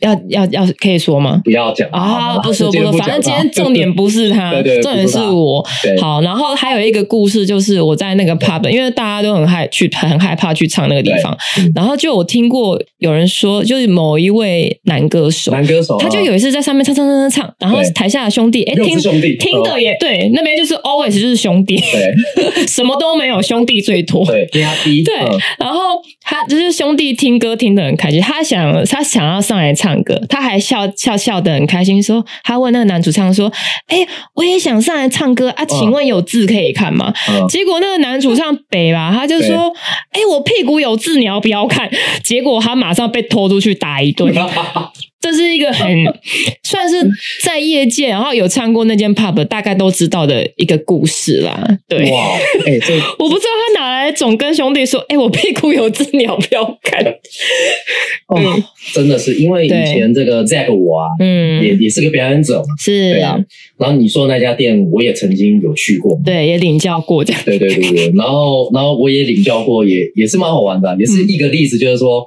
[0.00, 1.42] 要要要可以说吗？
[1.44, 5.62] 不要讲啊，不说不说，反正今天重点不是他， 重点是我。
[6.00, 11.36] 好，然后还有一个故事，就是我在那个 pub，因为大家都很害去很害怕去唱那个地方，
[11.74, 25.14] 然后就我听过有人说，就是某一位男歌手，男歌手，他就有一次在上面唱唱唱唱唱，然后台下的兄弟，哎，听兄弟听的也对，那边就是 always 就是兄弟，对， 什么都没有，兄弟最多，对，压低，对，
[25.58, 27.73] 然后他就是兄弟听歌听。
[27.74, 33.52] 的很开心，他想他想要上来唱歌，他还笑笑笑的很开心，说他问那个男主唱说
[33.88, 37.12] ：“哎，我也想上来唱歌啊，请问有字可以看吗？”
[37.48, 39.72] 结果那个男主唱北吧，他就说
[40.12, 41.90] ：“哎，我屁股有字，你要不要看？”
[42.22, 44.34] 结果他马上被拖出去打一顿。
[45.24, 45.88] 这是一个很
[46.62, 46.96] 算是
[47.42, 51.66] 在业界，然后有唱过那间 pub，大概都知道的一个故事啦。
[51.88, 57.02] 对，哇，哎，这 我不知道他哪来总跟兄弟说，哎，我屁股有只鸟不要看。
[58.28, 63.38] 哦，真的是因为以前这个 Zack 我啊，嗯，也也是个表演者嘛，是，对啊。
[63.78, 67.40] 然后你说那家店，我也曾经有去过，对，也领教过这样。
[67.46, 72.26] 对对对对，然后然后我也领教过，也也是蛮好玩的，也是一个例子，就是说，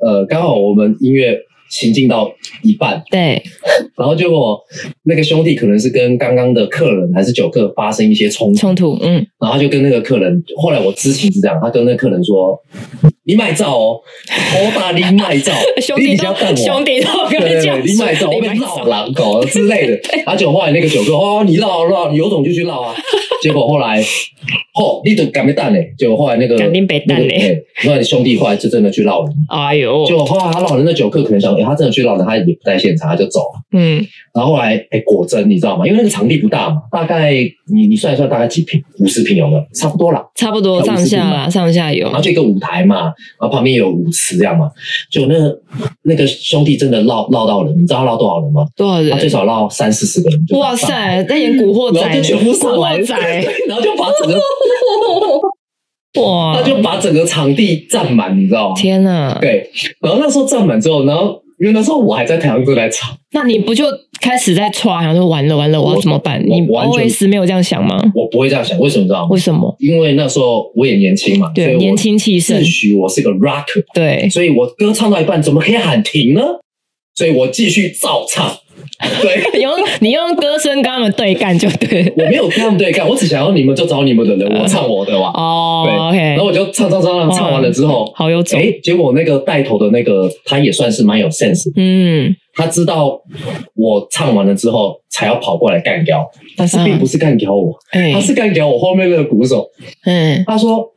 [0.00, 1.36] 呃，刚好我们音乐。
[1.68, 2.30] 行进到
[2.62, 3.42] 一半，对，
[3.96, 4.58] 然后结果
[5.04, 12.58] 那个兄弟可能是跟刚刚的客人还是酒客发生一些冲冲突，嗯，然后就跟那个客人，后来我知情是这样，他跟那客人说
[13.28, 16.24] ：“你买照哦，我打你买照， 兄弟都
[16.56, 20.00] 兄弟都跟你讲，你买照，我跟闹狼狗之类的。
[20.24, 22.94] ”而且后来那个酒客哦，你闹闹，你有种就去闹啊。
[23.40, 25.92] 结果后来，嚯，你都敢没蛋嘞？
[25.96, 29.32] 结果后来那个肯定被蛋嘞，那兄弟后来就真的去闹人。
[29.48, 31.54] 哎呦，结果后来他闹人，那酒客可能想。
[31.62, 33.60] 他真的去闹了，他也不在现场，他就走了。
[33.72, 35.86] 嗯，然后后来，哎，果真你知道吗？
[35.86, 37.32] 因为那个场地不大嘛，大概
[37.72, 38.82] 你你算一算，大概几平？
[38.98, 39.62] 五十平有没有？
[39.74, 42.06] 差不多了，差不多上下啦，上下有。
[42.06, 44.70] 然后就一个舞台嘛，然后旁边有舞池这样嘛。
[45.10, 45.34] 就那
[46.02, 48.66] 那个兄弟真的捞捞到人，你知道他闹多少人吗？
[48.76, 49.10] 多少人？
[49.10, 50.40] 他最少捞三四十个人。
[50.58, 52.96] 哇塞，在演古惑仔，然后就全部上来，
[53.68, 54.38] 然后就把整个。
[56.22, 56.54] 哇！
[56.56, 58.74] 他就把整个场地占满，你知道吗？
[58.74, 59.38] 天哪！
[59.40, 63.84] 对，然后那时候占满之后，然后因为那时候我还在台上正在唱，那你不就
[64.20, 66.42] 开始在唰，然后就完了完了，我要怎么办？
[66.46, 68.02] 你完全没有这样想吗？
[68.14, 69.28] 我不会这样想，为什么知道吗？
[69.30, 69.74] 为什么？
[69.78, 76.42] 因为那时候我也年轻嘛，对，年轻气盛，自诩我是个 rocker，对，所以我歌唱到一半，怎么可以喊停呢？
[77.14, 78.56] 所以我继续照唱。
[79.20, 82.12] 对，用你用歌声跟他们对干就对。
[82.16, 85.30] 我没有跟他们对干，我只想要你们就找你们的人，我唱我的哇。
[85.34, 86.16] 哦，OK。
[86.16, 88.58] 然后我就唱唱唱唱，唱完了之后，好有种。
[88.58, 91.70] 哎，结果那个带头的那个，他也算是蛮有 sense。
[91.76, 92.34] 嗯。
[92.58, 93.22] 他知道
[93.74, 97.72] 我唱完了之后才要跑过来干掉，但是并不是干掉我，
[98.12, 99.70] 他是干掉我后面那个鼓手。
[100.04, 100.92] 嗯，他说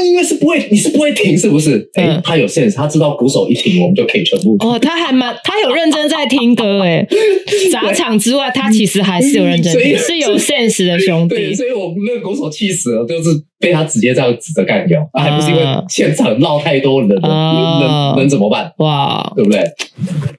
[0.00, 1.86] 刚刚音乐是不会，你是不会停是不是？
[1.94, 4.56] 哎，他有 sense，他知道鼓手一停，我们就可以全部。
[4.60, 7.06] 哦，他还蛮，他有认真在听歌，哎，
[7.70, 11.54] 砸场之外，他其实还是有认真，是有 sense 的兄弟。
[11.54, 13.44] 所以我们那个鼓手气死了，就是。
[13.60, 18.72] 被他直接这样指着干掉，还不是因为现场闹太多人，能能能怎么办？
[18.78, 19.62] 哇，对不对？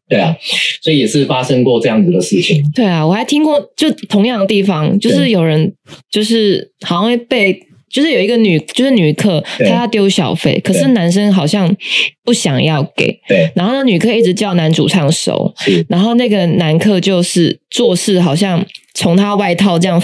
[0.09, 0.35] 对啊，
[0.81, 2.63] 所以也是发生过这样子的事情。
[2.73, 5.71] 对啊，我还听过，就同样的地方，就是有人
[6.09, 7.61] 就是好像被
[7.91, 11.75] 就是有一个女，就是女客，她要丢小费，可是男生好像
[12.23, 15.53] 不想要给，对，然后那女客一直叫男主唱收，
[15.87, 20.01] 然后那个男客就是做事好像从他外套这样。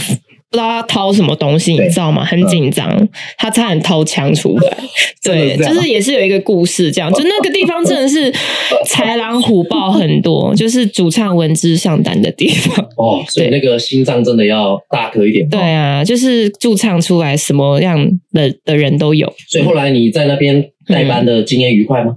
[0.49, 2.23] 不知道他掏什么东西，你知道吗？
[2.23, 3.07] 很紧张，
[3.37, 4.77] 他差点掏枪出来。
[5.23, 8.31] 对，就是也是有一个故事，这样就那个地方真的是
[8.87, 12.85] 豺狼虎豹很多，就是主唱闻之丧胆的地方。
[12.95, 15.47] 哦，所以那个心脏真的要大颗一点。
[15.49, 19.31] 对啊，就是驻唱出来什么样的的人都有。
[19.49, 22.15] 所以后来你在那边代班的经验愉快吗？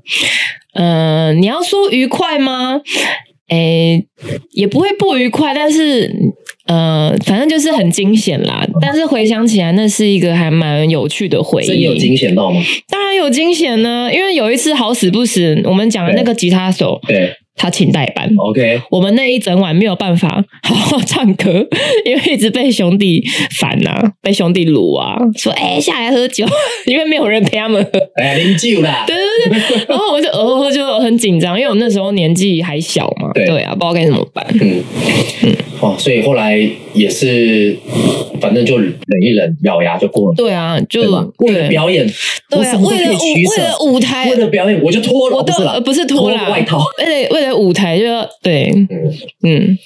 [0.74, 2.80] 嗯，你要说愉快吗？
[3.48, 4.06] 诶，
[4.52, 6.14] 也不会不愉快，但是。
[6.70, 8.64] 呃，反正就是很惊险啦。
[8.80, 11.66] 但是回想起来，那是一个还蛮有趣的回忆。
[11.66, 12.62] 真有惊险到吗？
[12.88, 17.32] 当然有惊险呢，因为有一次好死不死，我们讲的那个吉他手，对。
[17.56, 18.80] 他请代班，OK。
[18.90, 21.62] 我们那一整晚没有办法好好唱歌，
[22.06, 23.22] 因为一直被兄弟
[23.58, 26.46] 烦呐，被兄弟撸啊，说哎下来喝酒，
[26.86, 27.90] 因为没有人陪他们喝。
[28.14, 29.04] 哎呀，零酒啦。
[29.06, 30.19] 对对对，然后我
[31.10, 33.44] 很紧张，因为我那时候年纪还小嘛，对。
[33.62, 34.46] 啊，不知道该怎么办。
[34.60, 34.80] 嗯。
[35.42, 36.56] 嗯，哦，所以后来
[36.92, 37.76] 也是，
[38.40, 40.34] 反正就忍一忍，咬牙就过了。
[40.36, 41.02] 对啊，就
[41.38, 42.06] 为了表演，
[42.48, 47.50] 对啊，为了为了舞台，为了表演，我就脱了，我都不是脱了外套，为 了为了。
[47.60, 48.88] 舞台就要对，嗯
[49.42, 49.78] 嗯，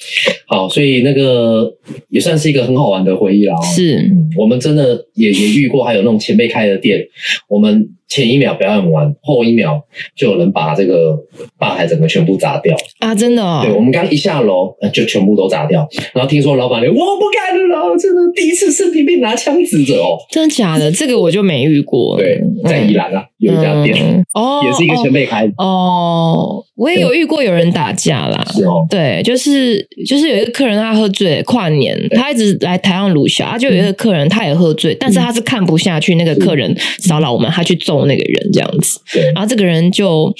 [0.47, 1.69] 好，所以那个
[2.09, 3.55] 也算是一个很好玩的回忆啦。
[3.63, 7.01] 是，我们真的也也遇过，还有那种前辈开的店，
[7.49, 7.89] 我们。
[8.07, 9.83] 前一秒表演完，后一秒
[10.15, 11.19] 就有人把这个
[11.59, 13.13] 吧台整个全部砸掉啊！
[13.13, 15.89] 真的，对我们刚一下楼就全部都砸掉。
[16.13, 20.93] 然后听说老板娘，我不敢了，真的第一次生病被拿枪指着哦，真的假的？
[20.93, 22.17] 这个我就没遇过。
[22.17, 25.53] 对，在宜兰啊，有一家店哦，也是一个前辈开的。
[25.59, 26.65] 哦。
[26.77, 38.05] 我也有遇过有人打架啦，是哦，对，就是就是有一个客人他喝醉，跨年他一直来台上录下，就有一个客人他也喝醉，但是他是看不下去那个客人骚扰我们，他去揍。
[38.07, 39.01] 那个人这样子，
[39.35, 40.31] 然后这个人就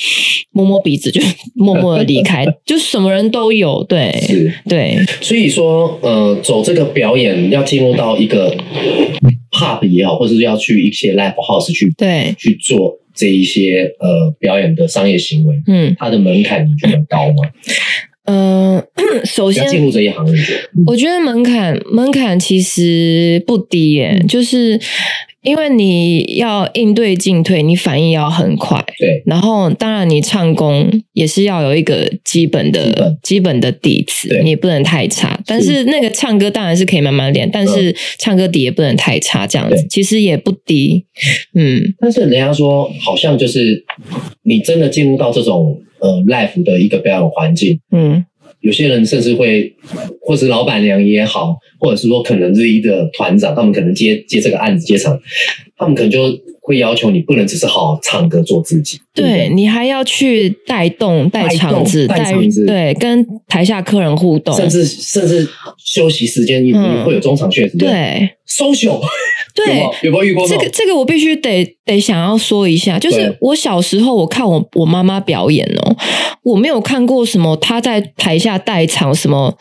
[0.51, 1.19] 摸摸鼻子，就
[1.55, 8.55] 默默的离开，就什么人都有，对，是，对，所以说，呃，走这个表演要进入到一个
[9.51, 17.49] pub 也好，或者是要去一些 live house 去，对，去做这一些呃表演的商业行为，嗯，它的门槛你觉得高吗？
[18.27, 18.83] 嗯，
[19.25, 20.25] 首先进入这一行，
[20.87, 24.79] 我觉得门槛门槛其实不低耶，就是。
[25.45, 28.83] 因为你要应对进退，你反应要很快。
[28.99, 35.39] 对，然后当然你唱功也是要有一个基本的基本的底子，你也不能太差。
[35.47, 41.05] 但是那个唱歌当然是可以慢慢练，但是唱歌底也不能太差，这样子其实也不低。
[41.55, 43.85] 嗯，但是人家说好像就是
[44.45, 48.25] 你真的进入到这种呃 life 的一个表演环境，嗯。
[48.65, 49.71] 有些人甚至会，
[50.23, 55.21] 或是老板娘也好，或者是说可能是一个团长，他们可能接接这个案子接场，
[55.77, 56.21] 他们可能就
[56.63, 62.65] 会要求你不能只是好好唱歌做自己，对你还要去带动带场子，带场子。
[62.65, 65.47] 对跟台下客人互动，甚至甚至
[65.77, 66.73] 休息时间也
[67.05, 69.01] 会有中场休息，对，social。
[69.55, 70.69] 对，有没有遇过这个？
[70.71, 75.97] 这个我必须得得想要说一下，就是我小时候我看我我妈妈表演哦，
[76.43, 79.57] 我没有看过什么她在台下带场什么，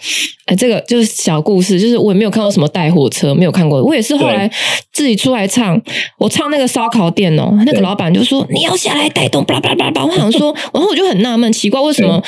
[0.46, 3.84] 哎，这个就是小故事，就是我也没有看过什么带火车，没有看过。
[3.84, 4.50] 我也是后来
[4.92, 5.80] 自己出来唱，
[6.18, 12.22] 我唱那个烧烤店哦，那个老板就说你要下来带动，巴拉巴拉巴拉，我想说，然后我就很纳闷，奇怪为什么。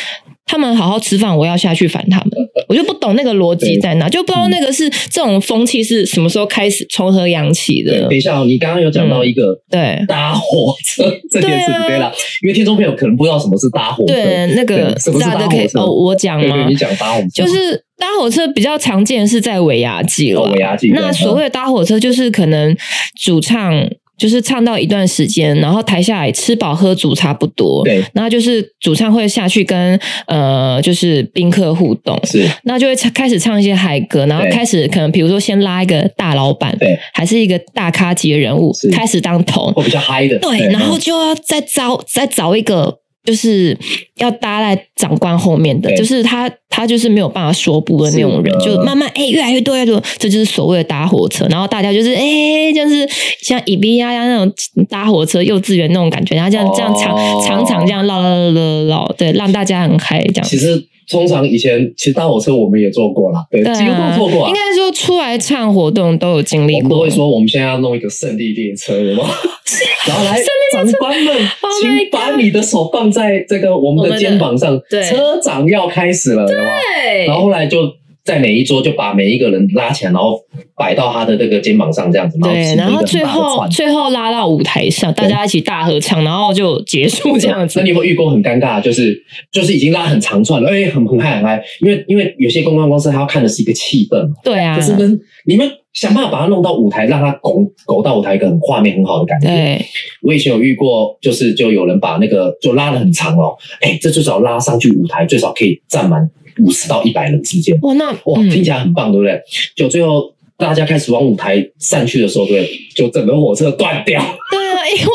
[0.46, 2.32] 他们好好吃饭，我要下去烦他们，
[2.70, 8.02] 我就不懂那个逻辑在哪，就不知道那个是这种风气是什么时候开始从何扬起的。
[8.08, 12.12] 等一下，你刚刚有讲到一个对搭火车这件事，对了，
[12.44, 15.80] 因为听众朋友可能不知道什么是搭火车，对那个什么是搭火车？
[15.80, 16.68] 哦，我讲吗？
[16.70, 20.42] 你讲搭火车，就是搭火车比较常见是在尾牙季了。
[20.52, 22.76] 尾牙季，那所谓的搭火车就是可能
[23.20, 23.90] 主唱。
[24.18, 43.00] 就是唱到一段时间，然后台下来吃饱喝足差不多，对，然后就是主唱会下去跟呃，就是宾客互动，是，那就会开始唱一些嗨歌，然后开始可能比如说先拉一个大老板，对，还是一个大咖级的人物，开始当头，我比较嗨的，对，然后就要再招再找一个。
[43.26, 43.78] 就是
[44.18, 51.46] 要搭在长官后面的，就是他，他就是没有办法说不的那种人，就慢慢哎，越来越多，越多，这就是所谓的搭火车。
[51.50, 53.08] 然后大家就是哎，就是
[53.42, 54.54] 像伊比呀呀那种
[54.90, 60.44] 搭火车幼稚园那种感觉，然后这样这样长长长这样绕绕绕绕，对，让大家很嗨这样。
[60.44, 60.88] 其实。
[61.10, 64.48] 通常以前其实搭火车我们也坐过了，对，几乎都坐过。
[64.48, 66.78] 应该说出来唱活动都有经历过。
[66.80, 69.24] 我们都会说我们现在要弄一个胜利列车，有吗？
[70.08, 70.40] 然后来
[70.72, 71.36] 长官们，
[71.82, 77.26] 请把你的手放在这个我们的肩膀上，车长要开始了，对。
[77.26, 77.80] 然后后来就
[78.26, 80.40] 在每一桌就把每一个人拉起来，然后
[80.76, 87.78] 摆到他的这个肩膀上这样子，对，然后最后最后拉到舞台上，大家一起大合唱，然后就结束这样子。
[87.80, 88.82] 那你有没有遇过很尴尬？
[88.82, 89.16] 就是
[89.52, 99.48] 就是已经拉很长串了，哎，很很嗨很嗨，因为因为有些公关公司他要看的是一个气氛，对啊，就是跟你们想办法把它弄到舞台，让它拱拱到舞台一个很画面很好的感觉。
[99.48, 99.86] 对，
[100.24, 106.28] 我以前有遇过，就是就有人把那个就拉的很长哦，哎，这最少拉上去舞台最少可以站满。
[106.64, 109.40] 五十到一百人之间，哇，那哇听起来很棒，对不对？
[109.76, 114.22] 就最后大家开始往舞台散去的时候，对，就整个火车断掉。
[114.52, 115.12] 对啊，因为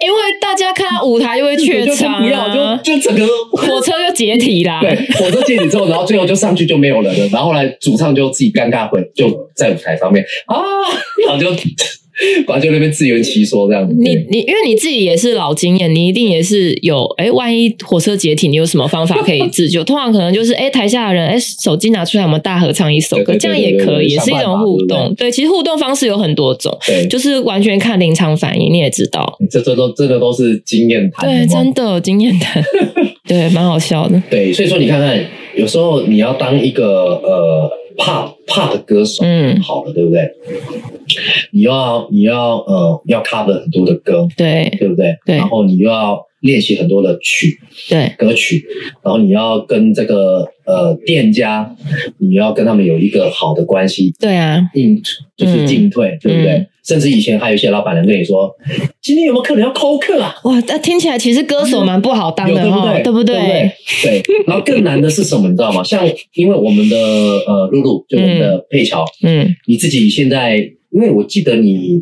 [0.00, 4.80] 因为大家看到舞台就会怯场，不要就就整个火车就解体啦。
[4.84, 10.56] 对，火车解体之后，然后最后就上去就没有人了，然后来主唱就自己尴尬会就在舞台上面啊，
[11.26, 11.54] 然后就。
[12.46, 13.94] 反正就那边自圆其说这样子。
[13.98, 19.82] 你你因为你自己也是老经验，你一定也是有哎，万一火车解体，你有什么方法可以自救？
[19.84, 25.14] 通常可能就是哎，台下的人哎，手机拿出来，我们大合唱一首歌，这样也可以，也是一种互动。
[25.14, 26.76] 对，其实互动方式有很多种，
[27.10, 28.72] 就是完全看临场反应。
[28.72, 31.28] 你也知道，这这都这个都是经验谈。
[31.28, 32.62] 对，真的经验谈，
[33.28, 34.22] 对，蛮好笑的。
[34.30, 35.22] 对，所以说你看看，
[35.54, 37.70] 有时候你要当一个呃。
[37.96, 40.30] 怕怕的歌手，嗯，好了，对不对？
[41.52, 44.68] 你要你要呃要 cover 很多的歌，对。
[44.78, 45.16] 对不对？
[45.24, 48.12] 对，然后你又要练习很多的曲，对。
[48.18, 48.66] 歌曲，
[49.02, 51.74] 然后你要跟这个呃店家，
[52.18, 55.00] 你要跟他们有一个好的关系，对啊，进
[55.36, 56.66] 就是进退，对不对？
[56.86, 58.54] 甚至以前还有一些老板能跟你说，
[59.02, 60.34] 今天有没有客人要扣客啊？
[60.44, 63.02] 哇，那听起来其实歌手蛮不好当的，对不对？
[63.02, 63.72] 对不对？
[64.02, 64.22] 对。
[64.46, 65.48] 然后更难的是什么？
[65.48, 65.82] 你知道吗？
[65.84, 70.56] 像因为我们的呃露露，就我们的佩乔，嗯，你自己现在，
[70.92, 72.00] 因为我记得你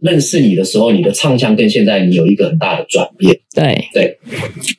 [0.00, 4.18] 认识你的时候，你的唱腔跟现在你有一个很大的转变，对对。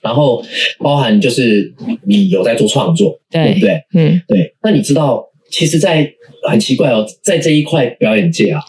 [0.02, 0.44] 然后
[0.78, 1.74] 包含就是
[2.06, 3.82] 你有在做创作，对不对？
[3.96, 4.54] 嗯，对。
[4.62, 6.12] 那你知道，其实，在
[6.50, 8.60] 很奇怪哦，在这一块表演界啊，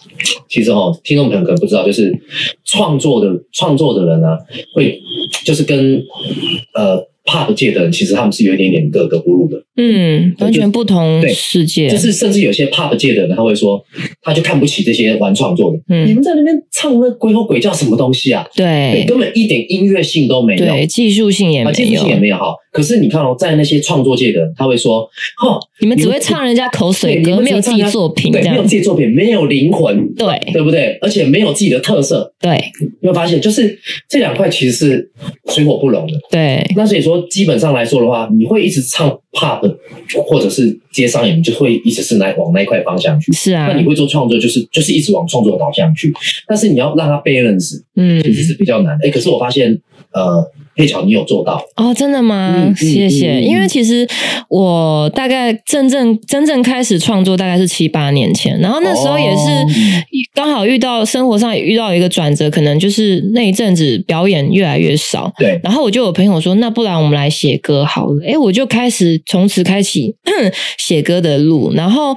[0.49, 2.15] 其实哦，听众朋友可能不知道，就是
[2.65, 4.37] 创作的创作的人呢，
[4.75, 5.01] 会
[5.45, 6.05] 就是跟
[6.75, 7.09] 呃。
[7.25, 11.89] Pop 界的人其实他们是有一点点格格不入的，嗯，完全不同世界。
[11.89, 13.83] 就是甚至有些 pop 界的人，他会说，
[14.23, 15.79] 他就看不起这些玩创作的。
[15.89, 18.47] 嗯，你们在那边唱那鬼吼鬼叫什么东西啊？
[18.55, 22.55] 对，根本一点音乐性都没有，对，技术性也没有，技术性也没有哈。
[22.71, 25.09] 可是你看哦，在那些创作界的人，他会说，
[25.39, 30.99] 哈，你们只会唱人家口水歌，没有自己作品，对，没有自己作品，没有灵魂，对，对不对？
[31.01, 32.61] 而且没有自己的特色，对。
[33.01, 35.11] 你会发现，就是这两块其实是
[35.53, 36.69] 水火不容的，对。
[36.75, 38.01] 那所以说，基本上来说。
[38.01, 39.61] 的话，你会一直唱 pop，
[40.27, 43.33] 或者是接上演，就会一直是来往那一块方向去。
[43.33, 46.13] 是啊，那你会做创作，就是就是一直往创作导向去。
[46.47, 49.09] 但是你要让它 balance，嗯，其实是比较难的。
[49.09, 49.81] 哎，可是我发现，
[50.13, 50.45] 呃。
[50.77, 51.95] 佩巧，你有做到哦？
[51.95, 52.73] 真的吗？
[52.77, 53.41] 谢谢。
[53.41, 54.07] 因为其实
[54.49, 59.49] 我大概真正真正开始创作大概是七八年前，然后那时候也是
[60.35, 65.33] 刚好遇到生活上也遇到一个转折，可能就是那一阵子表演越来越少。
[65.39, 65.61] 对。
[65.63, 70.15] 然后我就有朋友说：“那不然我们来写歌好了。”哎，我就开始从此开启
[70.79, 71.73] 写歌的路。
[71.75, 72.17] 然后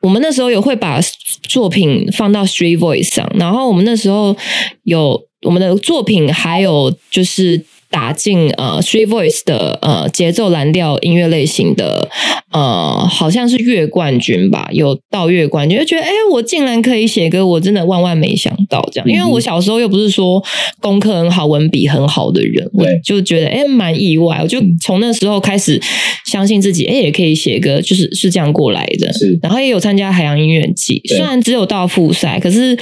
[0.00, 1.00] 我们那时候有会把
[1.48, 4.36] 作品放到 Street Voice 上，然后我们那时候
[4.84, 7.64] 有我们的作品，还有就是。
[7.90, 12.08] 打进呃，Three Voice 的呃节奏蓝调音乐类型的
[12.52, 19.08] 呃，好像是月冠军吧，有到月冠军，就觉得哎，我竟然可以写歌，我真的万万没想到这样。
[19.08, 20.42] 因为我小时候又不是说
[20.80, 24.38] 功课很好、文笔很好的人，我就觉得哎，蛮意外。
[24.42, 25.80] 我就从那时候开始
[26.26, 29.12] 相信自己，哎，也可以写歌，就是是这样过来的。
[29.12, 32.78] 是，然后也有参加海洋音乐季，虽然只有到复赛，可是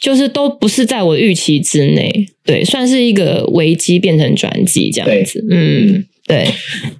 [0.00, 2.28] 就是都不是在我预期之内。
[2.44, 6.46] 对，算是一个危机变成转机这样子，嗯，对，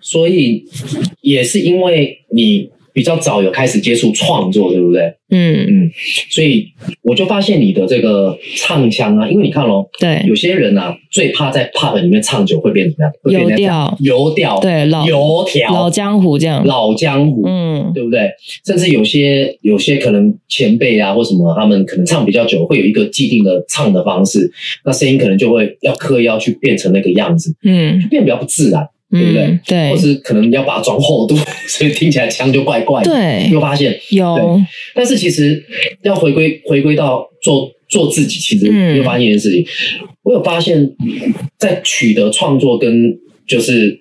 [0.01, 0.65] 所以
[1.21, 2.71] 也是因为你。
[2.95, 5.03] 比较早有开始接触创作，对不对？
[5.31, 5.91] 嗯嗯，
[6.31, 6.65] 所以
[7.03, 13.43] 我就发现你的这个唱腔啊，因为你看咯，对，有些人啊最怕在 pub 里面唱久会变怎么样？
[13.49, 18.31] 油调，油调，对，老油条，老江湖这样，老江湖，嗯，对不对？
[18.65, 24.49] 甚至有些有些可能前辈啊或什么，他们可能唱比较久，会有一个既定的唱的方式，
[24.85, 28.87] 那声音可能就会要刻意要去变成那个样子，嗯，就变比较不自然。
[29.15, 29.59] 对不对？
[29.67, 31.37] 对，或是可能要把它装厚度，
[31.69, 33.11] 所以听起来腔就怪怪的。
[33.11, 34.61] 对，有发现有。
[34.95, 35.65] 但是其实
[36.03, 39.65] 要回归回归到做做自己，其实又发现一件事情。
[40.23, 40.91] 我有发现，
[41.59, 42.91] 在取得创作跟
[43.47, 44.01] 就是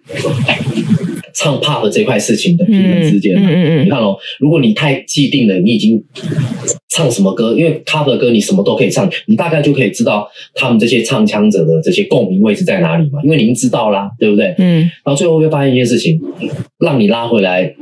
[1.34, 3.36] 唱 pop 这块事情的平衡之间。
[3.36, 6.04] 嗯嗯嗯你看哦，如果你太既定了，你已经
[6.90, 14.54] 唱什么歌，因为 cover 歌你什么都可以唱，你大概就可以知道他们这些唱腔者的这些共鸣位置在哪里嘛，因为你已经知道啦，对不对？
[14.60, 16.22] 嗯，然后最后会发现一件事情，
[16.80, 17.74] 让你拉回来，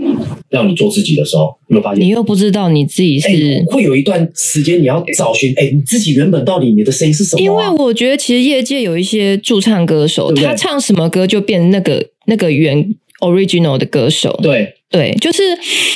[0.50, 3.64] 让你做自己的时候，你会发现你又不知道你自己哎是。
[3.68, 14.38] 会有一段时间你要找寻，哎，你自己原本到底你的声音是什么啊、因为我觉得其实业界有一些驻唱歌手，对对他唱什么歌就变那个那个原 original 的歌手。
[14.44, 15.42] 对对，就是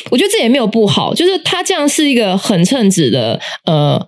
[0.09, 4.01] 我觉得这也没有不好，就是他这样是一个很称职的呃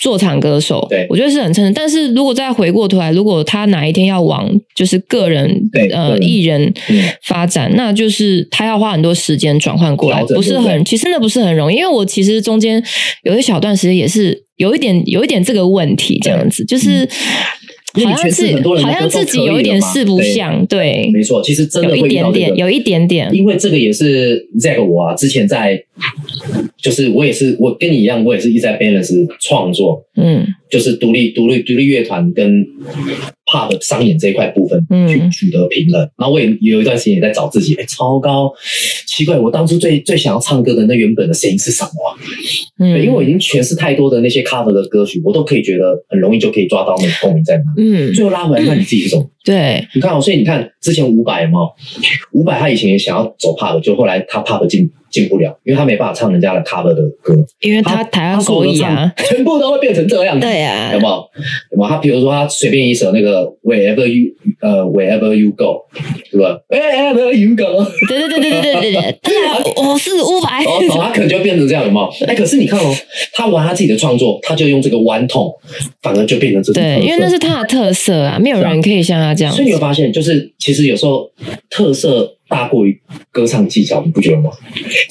[0.00, 1.72] 做场歌手，对我觉得是很称职。
[1.74, 5.60] 但是如果再回过头来，如果他哪一天要往就是个人
[5.92, 12.82] 呃艺人嗯发展，那就是他要花很多时间转换过来，不是很其实那不是很容易，因为我其实中间
[13.24, 17.06] 有一小段时间也是有一点有一点这个问题，这样子就是。
[17.96, 25.80] 因为你好像自诠释很多人的好像自己有一点四不像，对，没错，其实真的有一会遇到这个点点，有一点点，因为这个也是 Zack 我啊，之前在，
[26.76, 30.44] 就是我也是我跟你一样，我也是一直在 balance 创作，嗯。
[30.70, 32.66] 就是独立独立独立乐团跟
[33.54, 36.00] pop 商演这一块部分嗯去取得平衡。
[36.18, 38.52] 然后我也有一段时间也在找自己，哎，超高，
[39.06, 42.10] 奇怪，我当初最最想要唱歌的那原本的声音是什么啊、
[42.80, 47.62] 嗯，对因为我已经诠释太多的那些 cover 的歌曲，我都可以觉得很容易就可以抓到那个共鸣在哪。
[47.78, 49.30] 嗯，最后拉回来，那你自己是什么？
[49.44, 51.60] 对，你看哦，所以你看之前伍佰嘛，
[52.32, 60.40] 伍佰他以前也想要走 pop，就后来他 pop 进进不了，因为他没办法唱人家的 cover 的歌，因为他台湾国语啊， 全部都会变成这样。
[60.40, 61.14] 对啊有，没有？
[61.70, 61.88] 有没有？
[61.88, 65.84] 他比如说他随便一首那个 Wherever You 呃 Wherever You Go，
[66.32, 72.26] 对吧？Wherever You Go，对对对对对对对对，对啊，我是五百，哦，哦他可能就变成这样，有没有？
[72.26, 72.92] 哎，可是你看哦，
[73.32, 75.52] 他玩他自己的创作，他就用这个弯痛，
[76.02, 81.30] 反而就变成这种对，因为那是他的特色啊，没有人可以像他这样所以你有发现，就是其实有时候
[81.70, 83.00] 特色大过于
[83.32, 84.50] 歌唱技巧，你不觉得吗？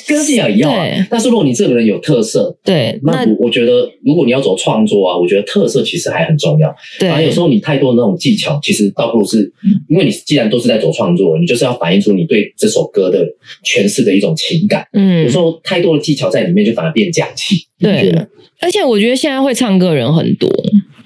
[0.07, 6.73] 歌技巧也要啊，但是如果你这个人有特色，对，那那我我觉得如果你要走创作啊，我觉得特色其实还很重要。
[6.99, 9.51] 对反正有时候你太多的那种技巧，其实倒不如是，
[9.89, 13.25] 因为你既然都是在走创作，你就是要反映出你对这首歌的
[13.65, 14.85] 诠释的一种情感。
[14.93, 17.55] 嗯有时，候太多的技巧在里面，就反而变假气。
[17.79, 18.13] 对，
[18.61, 20.49] 而且我觉得现在会唱歌的人很多，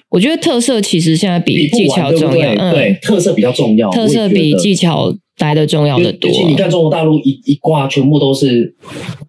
[0.10, 2.98] 我觉得特色其实现在比技巧重要，对？
[3.02, 3.90] 特色比较重要。
[3.90, 6.36] 特色比技巧来的重要的多尤。
[6.36, 8.74] 其你看中国大陆一一挂，全部都是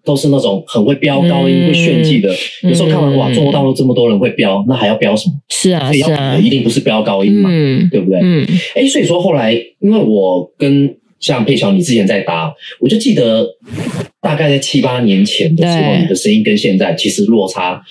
[0.03, 2.29] 都是那种很会飙高音、嗯会炫技的。
[2.63, 5.35] 有时候看完哇，嗯中国大陆这么多人会飙，那还要飙什么？
[5.49, 8.19] 是啊，是啊，一定不是飙高音嘛，嗯对不对？
[8.21, 13.45] 嗯哎，所以说后来，因为我跟像佩乔你之前在搭，我就记得
[14.21, 17.81] 大概在七八年前的时候，你的声音跟现在其实落差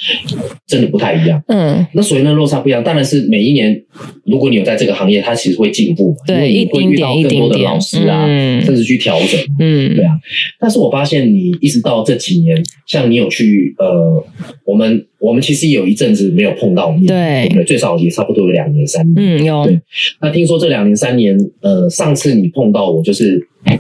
[0.67, 1.43] 真的不太一样。
[1.49, 3.83] 嗯，那所以那落差不一样，当然是每一年，
[4.25, 9.41] 如果你有在这个行业，它其实会进步嘛，因为对，你会遇到更多的老，师啊，嗯甚至去调整。
[9.59, 10.13] 嗯，对啊，
[10.61, 14.23] 但是我发现你一直到这几年，像你有去呃，
[14.65, 17.65] 我们我们其实有一阵子没有碰到面，对？
[17.65, 19.15] 最少也差不多有两年三年。
[19.17, 19.81] 嗯，有，对
[20.21, 23.47] 那听说这两年三年，呃，上次你碰到我就是。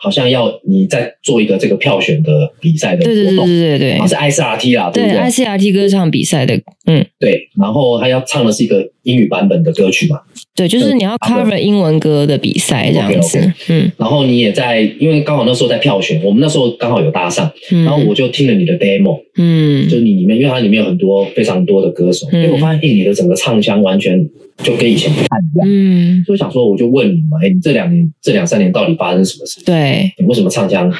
[0.00, 6.54] 好像要你在做一个这个票选的比赛的对对对活动，对对对然后是 ICRT 啦，对对不对？，ICRT 歌唱比赛的，
[6.86, 10.20] 嗯，对，然后他要唱的是一个英语版本的歌曲嘛，
[10.54, 13.38] 对，就是你要 cover 英文歌的比赛这样子
[13.68, 13.90] 嗯。
[13.96, 19.88] 然后你也在，因为刚好那时候在票选，我们那时候刚好有搭上，嗯，然后我就听了你的 demo，嗯。
[19.88, 22.42] 就你里面，因为它里面有很多非常多的歌手，嗯。
[22.42, 24.22] 因为我发现，哎，你的整个唱腔完全
[24.62, 29.64] 就跟以前不太一样，嗯，所以想说，我就问你嘛，哎，你这两年这两三年到底发生什么事？
[29.64, 30.92] 对，你为什么唱腔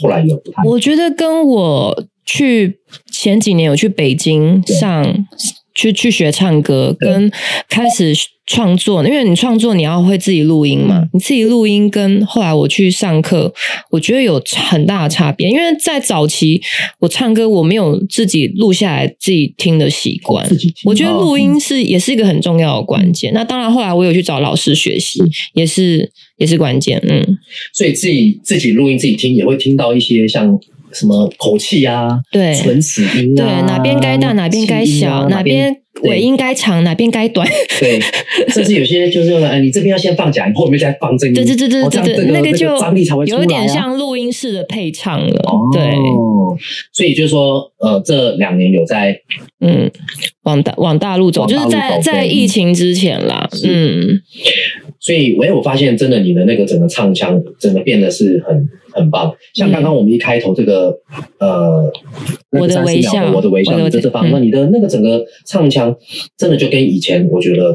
[0.00, 0.62] 后来有不太？
[0.64, 2.78] 我觉得跟我去
[3.10, 5.04] 前几年有去北京上
[5.74, 7.30] 去去学唱歌，跟
[7.68, 8.14] 开始
[8.46, 13.52] 创作，因为你创作你要会自己录音嘛，嗯你自己录音跟后来我去上课，
[13.90, 15.48] 我觉得有很大的差别。
[15.48, 16.60] 因为在早期
[16.98, 20.46] 我唱歌我没有自己录下来自己听的习惯，
[20.84, 23.32] 我觉得哦录音是也是一个很重要的关键。
[23.32, 25.22] 那当然后来我有去找老师学习，
[25.54, 27.00] 也是也是关键。
[27.08, 27.38] 嗯，
[27.72, 30.58] 所以自己自己录音自己听，也会听到一些像
[30.92, 32.54] 什么口气啊、对。
[32.54, 37.46] 唇齿音对，啊，哪边该大，哪边该小，啊哪边尾音该长，哪边该短。
[37.78, 38.00] 对，
[38.48, 45.42] 甚至有些就是哎，你这边要先放假，你后面再放这个，对对对对对对，那个就张力才会出来啊有点像录音室的配唱了。
[45.72, 46.56] 对，哦，
[46.92, 49.16] 所以就是说，呃，这两年有在
[49.60, 49.90] 嗯，
[50.42, 53.48] 往大往大陆走，就是在在疫情之前啦。
[53.64, 54.20] 嗯，
[54.98, 59.32] 所以，我我发现真的你的那个整个唱腔整个变得是很很棒。
[59.54, 60.96] 像刚刚我们一开头这个
[61.38, 61.90] 呃，
[62.50, 65.96] 那个30我的微笑我的微笑，我的你在这方，嗯那你的那个整个唱腔腔
[66.38, 67.72] 真的就跟以前我觉得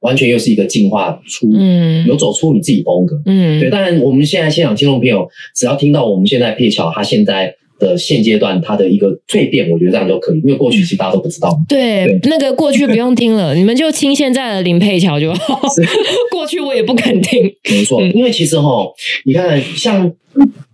[0.00, 3.20] 完全又是一个进化出，嗯有走出你自己风格。
[3.26, 11.58] 嗯，对，当然我们现在现场听众朋友，只要听到我们现在佩乔他现在的现阶段他的一个蜕变，我觉得这样就可以，因为过去其实大家都不知道嘛。
[11.68, 15.60] 对对，那个过去不用听了，你们就听现在的林佩乔就好。
[16.32, 17.52] 过去我也不肯听。
[17.70, 18.86] 没错，嗯因为其实哈，
[19.24, 20.10] 你看像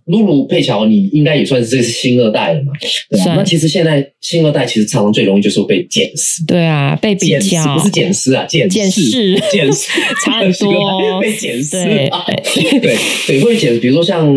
[0.05, 2.71] 露露佩乔，你应该也算是这是新二代了嘛，
[3.35, 6.45] 那其实现在新二代其实常常最容易就是被检视。
[6.45, 9.01] 对啊，被比检视较不是检视啊，检检视。
[9.01, 9.89] 视检视。
[10.23, 11.19] 差很多哦。
[11.21, 12.89] 被检视对啊，对
[13.25, 14.27] 对会检，比如说像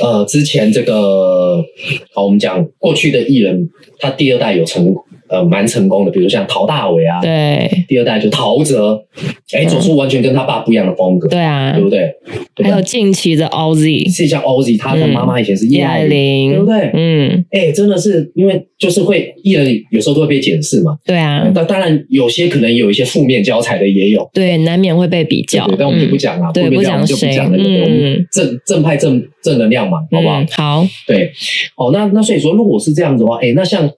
[0.00, 1.60] 呃之前这个，
[2.14, 3.68] 好我们讲过去的艺人，
[3.98, 4.86] 他第二代有成
[5.28, 8.98] 呃蛮成功的，比如像陶大伟啊，对第二代就陶喆，
[9.52, 12.10] 哎走出完全跟他爸不一样的风格，对啊对，不对？
[12.54, 12.82] 对还有？
[12.82, 16.90] 近期的 OZ 是像 Ozzy，他的嗯妈妈以前是叶叶爱爱玲，对不对？
[16.94, 24.28] 嗯，哎，真的是因为就是会艺人有时候都会被检视嘛，对啊，那当然有些可能有一些负面教材的也有。
[24.32, 30.46] 对，难免会被比较对，但我们就不嗯讲了，对负面教我就不不讲讲了，嗯正正派正正能量嘛，好不好嗯？
[30.52, 31.30] 好，对，
[31.76, 33.88] 哦，那那所以说，如果是这样子的话，哎，那像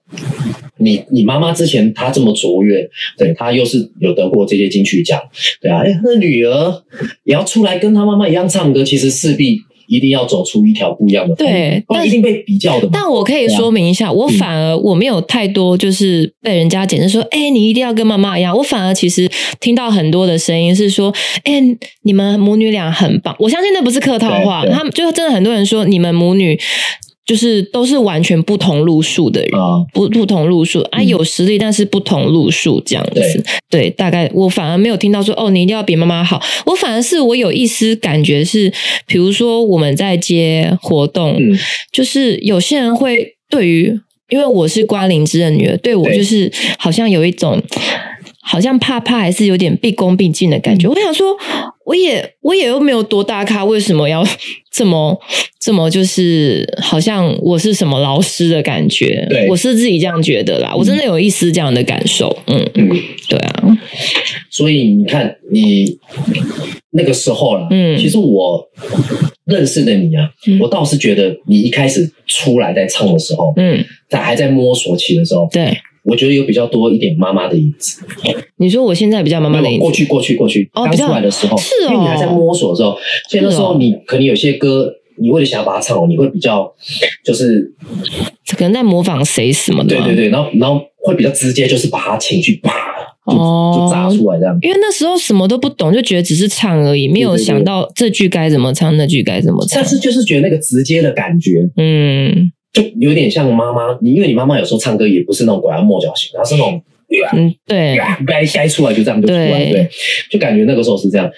[0.79, 5.19] 你你妈妈之前她这么卓越，对她又是有得过这些金曲奖，
[5.61, 6.83] 对啊，哎，那女儿
[7.23, 9.57] 也要出来跟她妈妈一样唱歌，其实势必
[9.87, 12.87] 一定要走出一条不一样的风格，对但不然一定被比较的。
[12.93, 18.55] 但我可以说明一下，我反而我没有太多就是被人家检视说，哎、你一定要跟妈妈一样。
[18.55, 21.13] 我反而其实听到很多的声音是说，
[21.43, 21.61] 哎、
[22.03, 23.35] 你们母女俩很棒。
[23.39, 26.57] 我相信那不是客套话，他们就是真的很多人说你们母女。
[27.29, 33.43] 就是都是完全不同路数的人，啊不不同路数啊，嗯有实力但是不同路数这样子。
[33.69, 36.41] 对，大概我反而没有听到说哦，你一定要比妈妈好。
[36.65, 38.73] 我反而是我有一丝感觉是，
[39.05, 41.55] 比如说我们在接活动，嗯
[41.91, 43.99] 就是有些人会对于，
[44.29, 47.61] 因为我是关灵芝的女儿，对我就是好像有一种。
[48.51, 50.87] 好像怕怕，还是有点毕恭毕敬的感嗯觉。
[50.89, 51.37] 我想说，
[51.85, 54.25] 我也我也又没有多大咖，为什么要
[54.73, 55.15] 这么
[55.59, 59.23] 这么就是好像我是什么老师的感觉？
[59.29, 62.35] 对我是自己这样觉得啦，我真的有一丝这样的感受。
[62.47, 62.89] 嗯，嗯，
[63.27, 63.77] 对啊，
[64.49, 65.99] 所以你看你
[66.89, 68.67] 那个时候啦，嗯其实我
[69.45, 75.77] 认识的你啊，嗯我倒是觉得你一开始出来在唱的时候，嗯，在还在摸索期的时候，对。
[76.03, 78.01] 我觉得有比较多一点妈妈的影子。
[78.57, 82.97] 你说我现在比较妈妈的影子，过去过去过去刚出来的时候，是哦因为你还在摸索的时候，
[83.29, 86.71] 所以那时候你可能有些歌，你为了想要把它唱好，你会比较
[87.23, 87.71] 就是
[88.57, 90.05] 可能在模仿谁什么的吗。
[90.05, 92.71] 对对对，然后然后会比较直接，就是把它情绪啪
[93.27, 94.57] 就哦就砸出来这样。
[94.61, 99.85] 因为那时候什么都不懂，就觉得只是唱而已，没有想到这句该怎么唱，那句该怎么唱但。
[99.89, 106.81] 是就是觉得那个直接的感觉，嗯就有点像妈妈，你因为你妈妈有时候唱歌也不是那种拐弯抹角型，她是那种
[107.33, 107.97] 嗯，对，
[108.27, 109.71] 该该出来就这样就出来，对。
[109.71, 109.89] 对，
[110.29, 111.29] 就感觉那个时候是这样。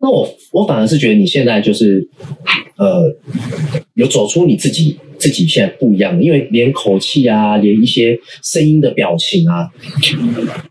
[0.00, 2.08] 那我我反而是觉得你现在就是
[2.76, 3.14] 呃，
[3.94, 9.68] 有走出你自己自己现在不一样的，因为连口气啊，连一些声音的表情啊，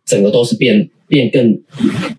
[0.06, 1.56] 整个都是变变更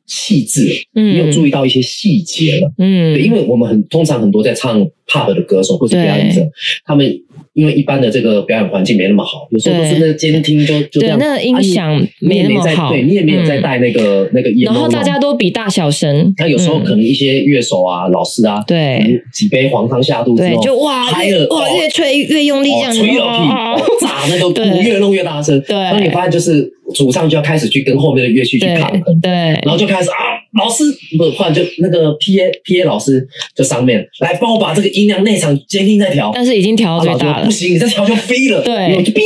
[0.06, 2.72] 细致你有注意到一些细节了。
[2.78, 6.42] 嗯，对，因为我们很通常很多在唱 pop 的歌手或者表演者，
[6.84, 7.20] 他们
[7.58, 12.92] 因为一般的这个表演环境没那么好，有时候都是那个监听就就这样，对那个音响没那么好。
[12.92, 19.20] 对你也没有在嗯带那个、那个音然后大家都比大小声，那有时候嗯可能一些乐手啊、老师啊，对。
[19.32, 25.76] 几杯黄汤下肚之对，后，就哇嗨了，越哇哦越吹越用力这样子，哦吹了屁，哇哦炸那个鼓越弄越大声，对。
[25.76, 29.30] 那你发现就是主唱就要开始去跟后面的乐器去对抗衡，对。
[29.30, 30.16] 然后就开始啊，
[30.58, 30.84] 老师
[31.16, 37.42] 不，忽然就那个 P A P A 老师就上面来帮我把这个音量内场监听再调，但是已经调到最大了。
[37.42, 38.94] 说不，行，你再调就飞了，对。
[38.96, 39.22] 我就哔哔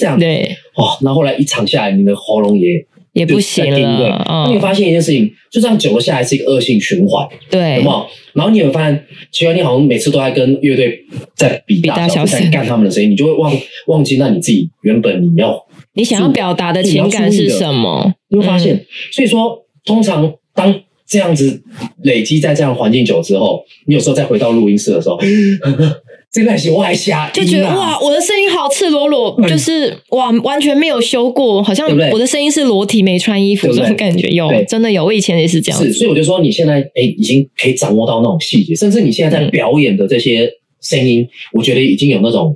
[0.00, 7.76] 这样，对，哇，然后后来一场下来，你的喉咙也也不行了，你发现一件事情，就这样久了下来是一个恶性循环，对。
[7.76, 8.06] 有没，有？
[8.32, 10.98] 然后你有没有发现，其实，你好像每次都在跟乐队
[11.36, 13.56] 在比比大小，在干他们的声音，你就会忘
[13.86, 15.63] 忘记那你自己原本你要，
[15.94, 18.12] 你想要表达的情感是什么？
[18.28, 18.86] 你会发现，嗯。
[19.12, 20.74] 所以说通常当
[21.06, 21.62] 这样子
[22.02, 25.18] 累积在这样环境久之后，你有时候再回到录音室的时候，
[26.32, 35.80] 这个行我还瞎就觉得哇，我的声音好赤裸裸，就是哇，完全没有修过，好像我的声音是裸体没穿衣服这种感觉，有真的有，我以前也是这样。
[35.80, 39.50] 是，子，所以我就说你现在哎已经可以掌握到那种细节，甚至你现在在嗯。
[39.50, 42.52] 表演的这些声音，我觉得已经有那种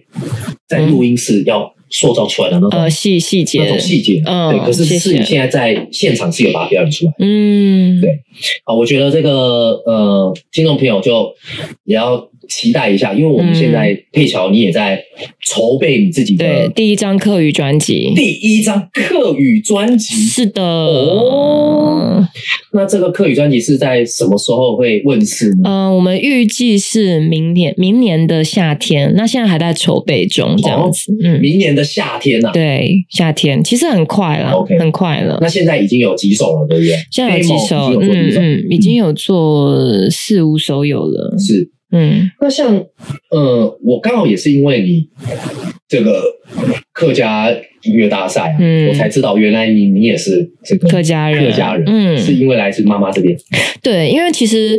[0.66, 3.60] 在录音室要塑造出来的那种、呃，细细节。
[3.60, 7.12] 那种细节，嗯对，可是是你现在在现场是有把它表演出来。
[7.18, 8.10] 嗯，对。
[8.64, 11.34] 啊，我觉得这个呃，听众朋友就
[11.84, 15.00] 也要期待一下，因为我们现在佩乔你也在
[15.46, 22.26] 筹备你自己的第一张课语专辑，第一张课语专辑是的哦。
[22.72, 25.62] 那这个课语专辑是在什么时候会问世呢？
[25.64, 31.16] 嗯，我们预计是明年明年的夏天，那现在还在筹备中，这样子。
[31.22, 35.38] 嗯，明年的夏天呐，对，夏天其实很快了，OK，很快了。
[35.40, 36.94] 那现在已经有几首了，对不对？
[37.10, 39.78] 现在有几首，嗯嗯，已经有做
[40.10, 41.70] 四五首有了，是。
[41.90, 42.76] 嗯，那像，
[43.30, 45.08] 呃，我刚好也是因为你
[45.88, 46.22] 这个
[46.92, 47.50] 客家
[47.82, 48.58] 音乐大赛啊，
[48.90, 53.34] 我才知道原来你你也是这个客家人，客家人，嗯，是因为来自妈妈这边。
[53.82, 54.78] 对，因为其实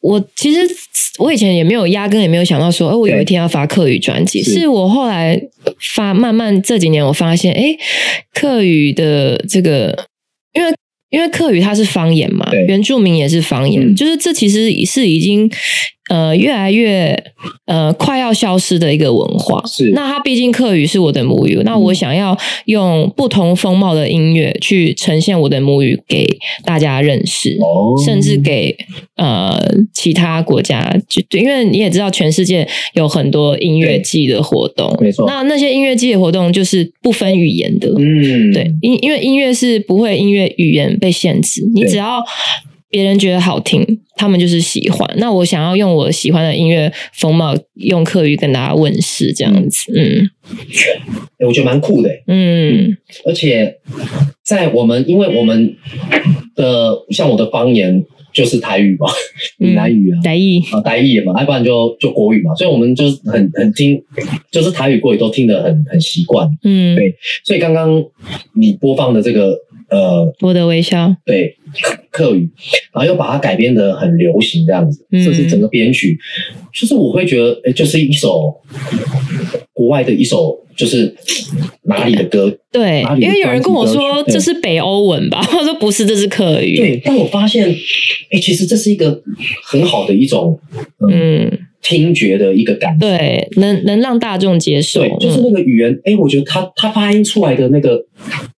[0.00, 0.62] 我其实
[1.20, 5.40] 我以前也没有压根也没有想到说，哎，我有一天要发客语专辑，是我后来
[5.94, 7.76] 发慢慢这几年我发现，哎，
[8.34, 10.06] 客语的这个，
[10.54, 10.74] 因为
[11.10, 15.48] 因为客语它是方言嘛，原住民也是方言，就是这其实是已经。
[16.12, 17.18] 呃，越来越
[17.64, 19.62] 呃，快要消失的一个文化。
[19.66, 22.36] 是，那它毕竟客语是我的母语，那我想要
[22.66, 26.26] 用不同风貌的音乐去呈现我的母语给
[26.66, 27.56] 大家认识，
[28.04, 28.76] 甚至给
[29.16, 29.58] 呃
[29.94, 35.26] 其他国家，就因为你也知道，全世界有很多音乐季的活动，没错。
[35.26, 42.22] 那那些音乐季的活动就是不分语言的，嗯，对，因因为音乐是不会音乐语言被限制，你只要。
[42.92, 43.82] 别人觉得好听，
[44.16, 45.08] 他们就是喜欢。
[45.16, 49.90] 那我想要用我喜欢的音乐风貌，用客语跟大家问世，这样子。
[49.96, 50.28] 嗯，
[51.48, 52.10] 我觉得蛮酷的。
[52.26, 53.78] 嗯，而且
[54.44, 55.74] 在我们，因为我们
[56.54, 59.08] 的像我的方言就是台语嘛，
[59.56, 63.98] 闽南语啊，台语啊，台语嘛，要不然就就国语嘛，所以我们就很很听，
[64.50, 66.46] 就是台语国语都听得很很习惯。
[66.62, 67.16] 嗯，对。
[67.42, 68.04] 所以刚刚
[68.54, 69.56] 你播放的这个。
[69.92, 71.54] 呃，我的微笑，对，
[72.10, 72.48] 客语，
[72.94, 76.18] 然后又把它改编的很流行这样子，这是整个编曲，
[76.72, 78.58] 就是我会觉得，哎，就是一首
[79.74, 81.14] 国外的一首，就是
[81.82, 87.68] 哪里的歌，对，因为有人跟我说这是北欧文吧， 我说不是，这是客语，对，但我发现，
[88.30, 89.22] 哎，其实这是一个
[89.62, 90.58] 很好的一种，
[91.06, 91.50] 嗯，
[91.82, 98.02] 听觉的一个感觉，对，能能让大众接受，对，就是那个语言，哎，我觉得他他发音出来的那个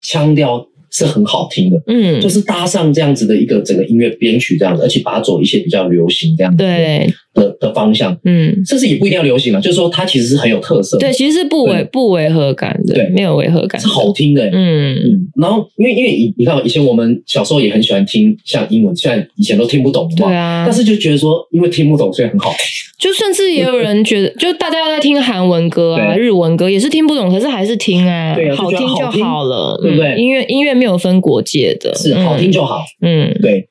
[0.02, 0.68] 腔调。
[0.92, 14.94] 是很好听的，嗯，就是搭上这样子的一个整个音乐编曲这样子，而且把它走一些比较流行这样子对的的方向，嗯，甚至也不一定要流行嘛，就是说它其实是很有特色，对，其实是不违不违和感的，对，没有违和感，是好听的，嗯。
[14.94, 15.28] 嗯。
[15.40, 22.58] 然后因为因为你你看以前我们小时候也很喜欢听像英文，虽然以前都听不懂嘛，对啊，但是就觉得说因为听不懂所以很好听。
[22.98, 30.14] 就甚至也有人觉得，就大家要在听韩文歌啊、日文歌，也是听不懂，可是还是听啊，好听就好了，对不对？
[30.16, 33.66] 音乐音乐没有分国界的，是好听就好，嗯，对。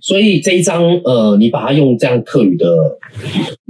[0.00, 2.66] 所以这一张呃，你把它用这样客语的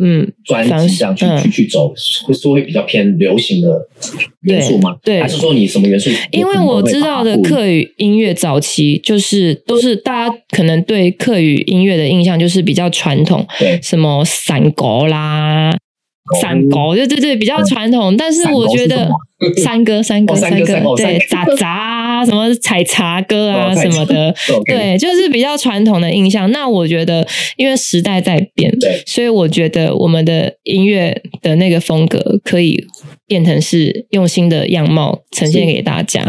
[0.01, 1.93] 嗯专辑这样去去去走，
[2.27, 3.87] 会说会比较偏流行的
[4.43, 4.97] 元素吗？
[5.03, 6.11] 对，还是说你什么元素？
[6.31, 15.77] 因为我知道的客语音乐早期就是都是大家可能对客语音乐的印象就是比较传统，对，什么散国啦。
[16.41, 19.11] 三歌，对对对，比较传统，但是我觉得
[19.65, 20.65] 三歌三歌三歌，
[20.97, 24.35] 对，杂杂什么采茶歌啊什么的，
[24.67, 26.51] 对，就是比较传统的印象。
[26.51, 28.73] 那我觉得，因为时代在变，
[29.07, 32.85] 所以我觉得我们的音乐的那个风格可以
[33.31, 36.21] 变成是用心的样貌呈现给大家。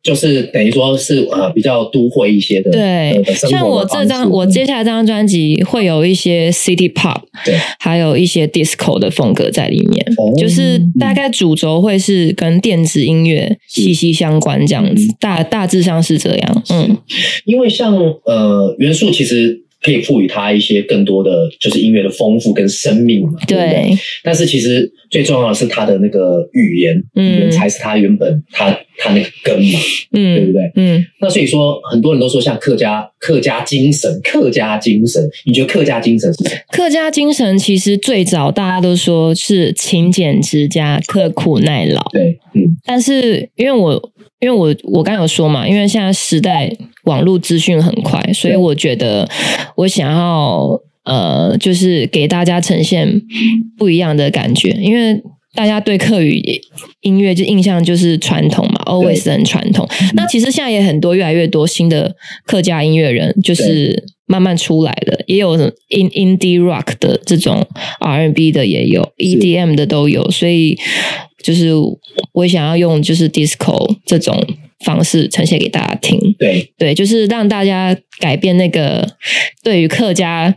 [0.00, 10.06] 就是等于说是呃比较都会一些的，对，像我这张我接下来这张专辑会有一些 City Pop，对，还有一些 Disco 的风格在里面，
[10.38, 16.96] 就是大概主轴会是跟电子音乐息息相关这样子，大大致上是这样，嗯，
[17.44, 19.63] 因为像呃元素其实。
[19.84, 21.30] 可以赋予它一些更多的，
[21.60, 23.92] 就是音乐的丰富跟生命嘛，对？
[24.22, 29.78] 但是其实最重要的是它的那个语言，语言才是它原本它它那个根嘛，
[30.12, 30.72] 嗯，对不对？
[30.76, 36.56] 嗯，那所以说很多人都说像客家客家精神，客家精神，你觉得客家精神是什么？
[36.70, 44.10] 客家精神其实最早大家都说是勤俭持家、刻苦耐劳，对，嗯，但是因为我。
[44.40, 46.70] 因为我我刚有说嘛，因为现在时代
[47.04, 49.26] 网络资讯很快，所以我觉得
[49.74, 53.22] 我想要呃，就是给大家呈现
[53.78, 54.68] 不一样的感觉。
[54.72, 55.18] 因为
[55.54, 56.42] 大家对客语
[57.02, 59.88] 音乐就印象就是传统嘛，always 很传统。
[60.14, 67.66] 那其实现在也很多越来越多新的客家音乐人，就是慢慢出来的，也有 in indie rock 的这种
[68.00, 70.76] R&B 的也有，EDM 的都有，所以
[71.44, 71.70] 就是
[72.32, 74.42] 我想要用就是 disco 这种。
[74.84, 76.70] 方式呈现给大家听，对。
[76.76, 79.08] 对，就是让大家改变那个
[79.62, 80.54] 对于客家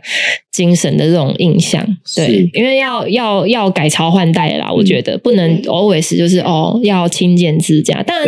[0.52, 1.82] 精神的这种印象。
[2.14, 8.22] 对，因为要要要改朝换代啦，我觉得不能 always 就是哦要勤俭持家，但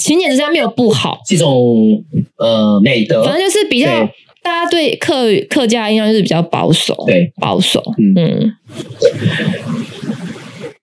[0.00, 2.02] 勤俭持家没有不好，这种
[2.38, 3.88] 呃美德，反正就是比较
[4.42, 7.30] 大家对客客家印象就是比较保守，对。
[7.40, 7.80] 保守，
[8.16, 8.50] 嗯，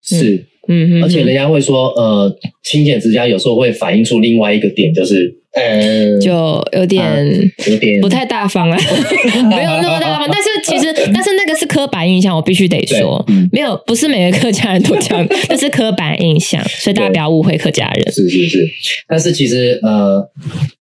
[0.02, 0.46] 是。
[0.68, 6.32] 嗯，而且人家会说，呃，勤俭持家有时候会反映出另外一个点，就是，呃，就
[6.74, 7.26] 有点
[7.68, 8.78] 有点不太大方啊，
[9.50, 10.30] 没有那么大方。
[10.32, 18.12] 但是其实， 但是那个是刻板印象，我必须得说，没有，不是每个客家人都这样， 那是刻板印象，所以大家不要误会客家人。
[18.12, 18.68] 是是是，
[19.08, 20.28] 但是其实，呃，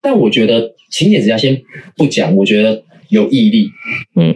[0.01, 1.61] 但我觉得勤俭持家先
[1.97, 2.82] 不讲，我觉得。
[3.11, 3.68] 有毅力，
[4.16, 4.35] 嗯，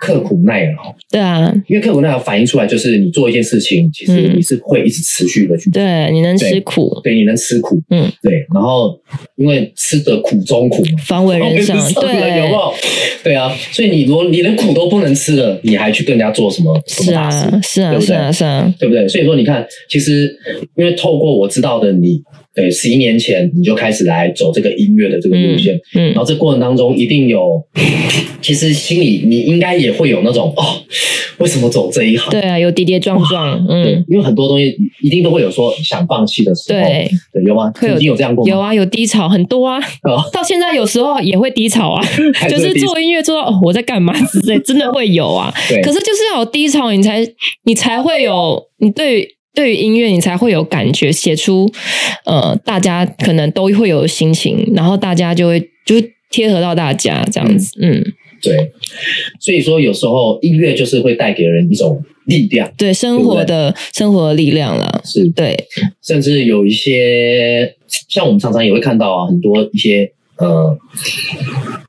[0.00, 8.98] 刻苦耐劳，对啊，因为刻苦耐劳反映出来就是你做一件事情，其实你是会一直持续的去，对，你能吃苦，对，你能吃苦，嗯，对，然后
[9.36, 12.72] 因为吃的苦中苦嘛，方为人上，对，有没有？
[13.22, 16.80] 对啊，所以你如果你连苦都不能吃了，你还去跟人家做什么？
[16.86, 17.30] 是啊，
[17.62, 19.06] 是啊，是啊，是啊，对不对？
[19.06, 20.34] 所以说你看，其实
[20.76, 22.22] 因为透过我知道的你。
[22.52, 27.64] 对，十一年前你就开始来走这个音乐的这个路线，嗯，然后这过程当中一定有，
[28.42, 30.62] 其实心里你应该也会有那种哦，
[31.38, 32.30] 为什么走这一行？
[32.30, 37.70] 对啊，有跌跌撞撞，嗯，因为很多东西一定都会有说想放弃的时候，对，对，有吗？
[37.74, 38.46] 曾经有这样过？
[38.48, 39.80] 有啊，有低潮很多啊，
[40.32, 42.02] 到现在有时候也会低潮啊，
[42.48, 45.52] 就是做音乐做到我在干嘛之类，真的会有啊。
[45.82, 47.26] 可是就是要有低潮，你才
[47.64, 49.36] 你才会有你对。
[49.52, 51.68] 对于音乐，你才会有感觉，写出
[52.24, 55.96] 呃，大家可能都会有心情，然后大家就会就
[56.30, 58.00] 贴合到大家这样子，嗯，
[58.42, 58.72] 对。
[59.38, 65.56] 所以说，有时候音乐就是会带给人一种力量，对生活的生活的力量了，是对。
[66.02, 67.74] 甚至有一些，
[68.08, 70.76] 像我们常常也会看到啊，很多一些呃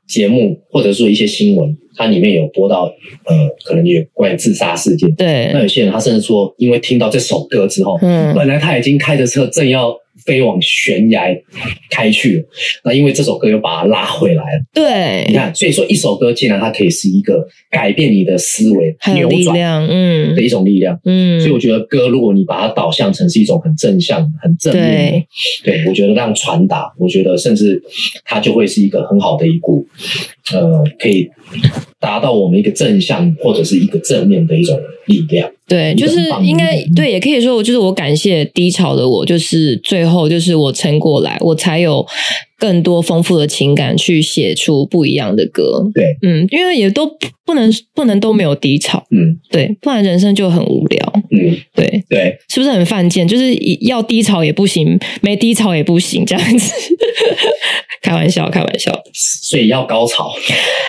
[0.06, 1.76] 节目，或者说一些新闻。
[1.94, 5.14] 它里面有播到，呃，可能有关于自杀事件。
[5.14, 9.94] 对，那有些人他甚至说，因为听到这首歌之后，嗯，本来他已经开着车正要。
[10.24, 11.28] 飞往悬崖
[11.90, 12.44] 开去了，
[12.84, 14.64] 那因为这首歌又把它拉回来了。
[14.72, 21.40] 对，你看，所以说一首歌竟然它可以是一个改变你的思维、扭转嗯的一种力量，嗯。
[21.40, 25.24] 所以我觉得歌，如果你把它导向成是一种很正向、很正面，
[25.64, 27.82] 对，我觉得让传达，我觉得甚至
[28.24, 29.86] 它就会是一个很好的一股，
[30.52, 31.28] 呃，可以
[32.00, 35.50] 达到我们一个正向或者是一个正面的一种力量。
[35.68, 42.04] 对，就是应该对，也可以说，我就是我感谢低潮的我，就是最后就是我撑过来，我才有
[42.62, 45.82] 更多丰富的情感去写出不一样的歌。
[45.92, 47.04] 对，嗯，因为也都
[47.44, 51.12] 不能不能都没有低潮，嗯，对，不然人生就很无聊。
[51.32, 53.26] 嗯，对对，是不是很犯贱？
[53.26, 56.72] 就是要低潮也不行，没低潮也不行，这样子。
[58.00, 58.92] 开玩笑，开玩笑。
[59.12, 60.32] 所以要高潮，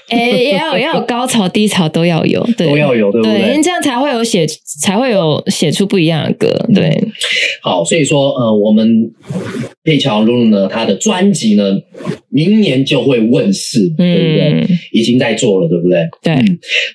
[0.10, 3.40] 哎，也要要有高潮、低潮都要有，对，都要有，对不对？
[3.42, 4.46] 因为这样才会有写，
[4.80, 6.48] 才会有写出不一样的歌。
[6.74, 7.04] 对，
[7.62, 9.12] 好，所以说，呃，我们
[9.84, 11.63] 佩乔露露呢，她的专辑呢，
[12.30, 14.68] 明年就会问世，对不对？
[14.92, 16.08] 已经在做了，对不对？
[16.22, 16.36] 对。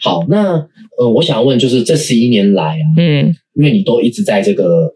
[0.00, 0.66] 好，那
[0.98, 3.34] 呃，我想问，就是这十一年来啊，嗯。
[3.54, 4.88] 因为你都一直在这个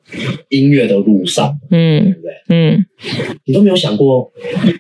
[0.49, 2.33] 音乐的路上，嗯，对不对？
[2.49, 2.87] 嗯，
[3.45, 4.31] 你都没有想过，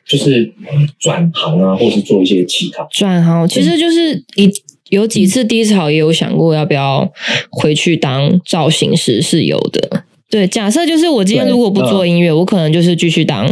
[0.07, 0.53] 就是
[1.01, 4.49] 转行啊，或是做一些其他转行，其实就是一
[4.90, 7.12] 有几次低潮，也有想过要不要
[7.51, 10.05] 回去当造型师，是有的。
[10.33, 13.47] 对，假设就是我今天如果不做音乐，我可能就是继续当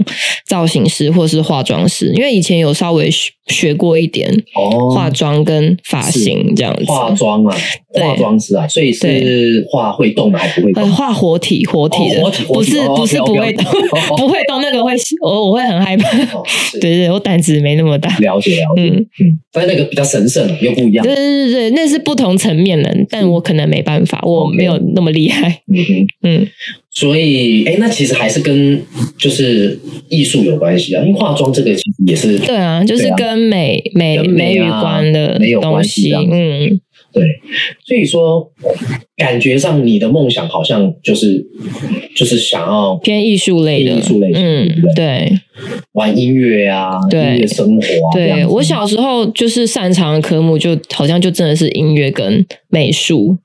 [0.46, 3.10] 造型师或是化妆师，因为以前有稍微
[3.50, 4.28] 学学过一点
[4.92, 6.84] 化妆跟发型这样子。
[6.86, 7.56] 化妆啊，
[7.94, 10.90] 化妆师啊，所以是画会动的还不会动？
[10.90, 13.64] 画活体，活体的，不是不是不会动，
[14.18, 14.92] 不会动那个会
[15.22, 16.10] 我我会很害怕。
[16.80, 18.10] 对对，我胆子没那么大。
[18.18, 21.04] 了解了解，嗯嗯，但那个比较神圣，又不一样。
[21.04, 25.62] 对对对对，那是不同层面的，但我可能没办法，我没有那么厉害。
[26.22, 26.46] 嗯。
[26.90, 28.82] 所以，哎，那其实还是跟
[29.16, 29.78] 就是
[30.08, 36.80] 艺术有关系啊，因为化妆这个其实也是对啊，就是跟美美美与关的没有关系，嗯，
[37.12, 37.22] 对。
[37.84, 38.50] 所以说，
[39.20, 41.46] 感觉上你的梦想好像就是
[42.16, 45.30] 就是想要偏艺术类的艺术类型，嗯对
[45.92, 53.36] 玩音乐啊，对音乐生活啊，对，我小时候就是擅长的科目，就好像就真的是音乐跟美术，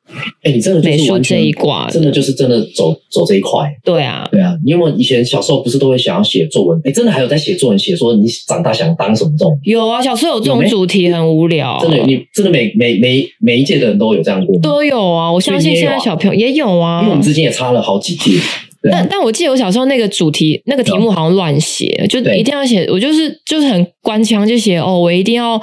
[0.42, 3.70] 哎，你真的就美术这一挂真的就是真的走走这一块。
[3.84, 6.80] 对啊，对啊，你有没有以前小时候不是都会想要写作文？
[6.86, 9.60] 哎，真的还有在写作文，写说你长大想当什么这种？
[9.64, 14.58] 有啊，小时候有这种主题很无聊，真的，你真的每每每每一届的人都有这样过？
[14.62, 15.30] 都有啊。
[15.30, 17.00] 我相信现在小朋友也有啊。
[17.00, 18.34] 因为我们之间也差了好几届。
[18.92, 25.60] 但但我记得我小时候那个主题那个题目好像乱写，就一定要写，我就是就是很官腔，就写哦，我一定要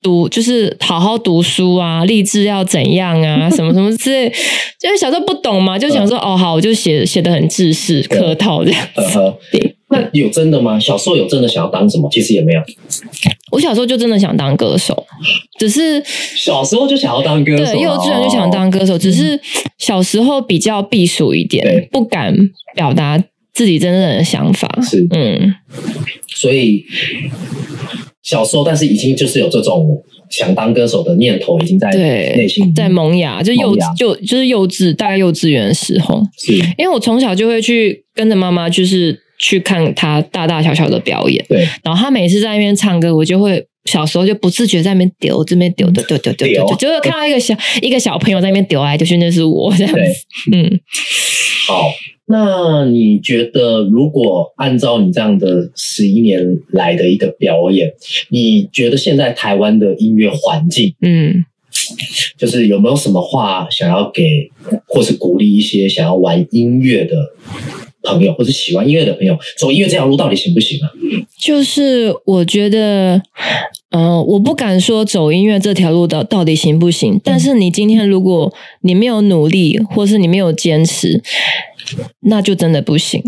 [0.00, 4.32] 读，就是好好读书啊，励志要怎样啊， 什么什么之类。
[4.78, 8.80] 就是小时候不懂嘛，就想说、哦好，我就写写的很制式客套这样。
[8.94, 9.38] 呃呵，
[9.88, 10.78] 那有真的吗？
[10.80, 12.08] 小时候有真的想要当什么？
[12.10, 12.60] 其实也没有，
[13.52, 15.06] 我小时候就真的想当歌手，
[15.58, 16.02] 只是
[16.34, 19.40] 小时候就想要当歌手幼稚园就想当歌手，只是
[19.78, 22.36] 小时候比较避暑一对点，不敢
[22.74, 23.16] 表达
[23.54, 24.68] 自己真正的想法。
[24.82, 25.54] 是，嗯，
[26.34, 26.84] 所以
[28.22, 43.66] 小时候，但是已经就是有这种想当歌手的念头，已经在对内心在萌芽，就幼稚就就是幼稚，大概幼稚园的时候，是，因为我从小就会去跟着妈妈，就是去看他大大小小的表演，对，然后他每次在那边唱歌，我就会。
[43.86, 50.00] 小时候就不自觉在那边丢，这边丢丢丢丢丢丢，就是看到一个小一个小朋友在那边丢来丢去，那是我这样子。
[50.50, 50.80] 嗯，
[51.68, 51.92] 好。
[52.26, 57.88] 那你觉得，如果按照你这样的十一年来的一个表演，
[58.30, 61.44] 你觉得现在台湾的音乐环境，嗯，
[62.36, 64.50] 就是有没有什么话想要给，
[64.88, 67.14] 或是鼓励一些想要玩音乐的
[68.14, 70.90] 朋友，或是喜欢音乐的朋友，走音乐这条路到底行不行啊？
[71.40, 73.20] 就是我觉得，
[73.90, 78.52] 嗯、我不敢说走音乐这条路到到底行不行，但是你今天如果
[78.82, 81.22] 你没有努力，或是你没有坚持，
[82.20, 83.22] 那就真的不行，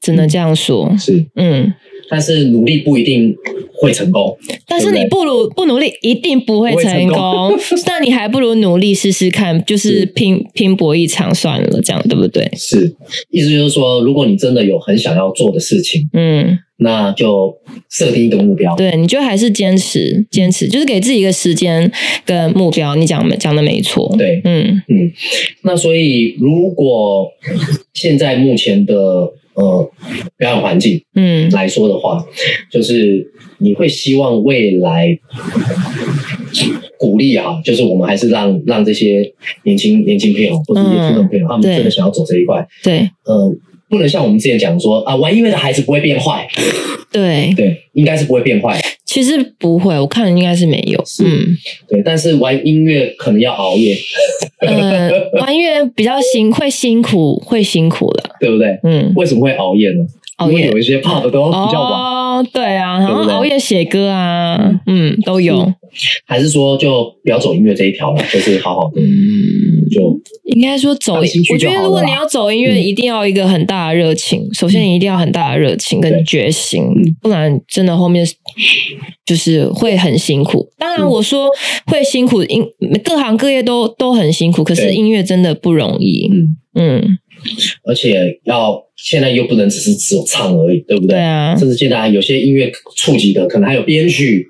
[0.00, 0.94] 只能这样说。
[0.98, 1.72] 是，嗯，
[2.10, 3.34] 但是努力不一定
[3.80, 4.36] 会成功。
[4.66, 7.58] 但是你不努不努力，一定不会成成功。
[7.86, 12.50] 那你还不如努力试试看，就是是拼拼搏一场算了，这样对不对？
[12.56, 12.94] 是，
[13.30, 17.56] 意思就是说，如果你真的有很想要做的事情，嗯，那就
[17.90, 18.74] 设定一个目标。
[18.76, 21.90] 对，你就还是坚持，坚持，就是给自己一个时间
[22.24, 22.94] 跟目标。
[22.94, 24.82] 你讲讲的没错，对嗯。
[24.88, 25.12] 嗯，
[25.62, 27.28] 那所以如果
[27.94, 29.90] 现在目前的呃
[30.36, 31.50] 表演环境嗯。
[31.50, 32.24] 来说的话，
[32.70, 35.18] 就是你会希望未来
[36.98, 39.32] 鼓励啊，就是我们还是让让这些
[39.64, 43.08] 年轻年轻朋友或者年轻的朋友，他们真的想要走这一块，对。
[43.24, 43.52] 呃，
[43.88, 46.46] 不能像我们之前讲说啊，玩音乐的孩子不会变坏，
[47.10, 51.02] 对，对，应该是不会变坏，其实不会，我看应该是没有。
[51.24, 51.56] 嗯
[51.88, 53.96] 对，但是玩音乐可能要熬夜，
[54.60, 55.10] 呃，
[55.40, 58.36] 玩音乐比较辛，会辛苦，会辛苦了。
[58.40, 58.78] 对不对？
[58.82, 60.06] 嗯，为什么会熬夜呢？
[60.38, 60.58] 熬夜。
[60.58, 61.92] 因为有一些 pop 都比较晚。
[61.92, 65.72] 哦，对啊，然后熬夜写歌啊，嗯，都有。
[66.26, 70.20] 还是说就不要走音乐这一条了，就是好好的嗯，就
[70.54, 71.24] 应该说走我
[71.58, 72.88] 觉得如果你要走音乐，嗯。
[72.88, 74.42] 一定要一个很大的热情。
[74.54, 76.24] 首先，你一定要很大的热情跟对。
[76.24, 78.24] 决心嗯，不然真的后面
[79.26, 80.68] 就是会很辛苦。
[80.78, 81.08] 当然，嗯。
[81.08, 81.48] 我说
[81.86, 82.64] 会辛苦，因
[83.02, 86.30] 各行各业都都很辛苦，可是音乐真的不容易。
[86.30, 87.18] 嗯，嗯，
[87.84, 91.16] 而且要现在又不能只是只有唱而已，对不对？
[91.16, 94.46] 对啊甚至现在有些音乐触及的，可能还有编曲，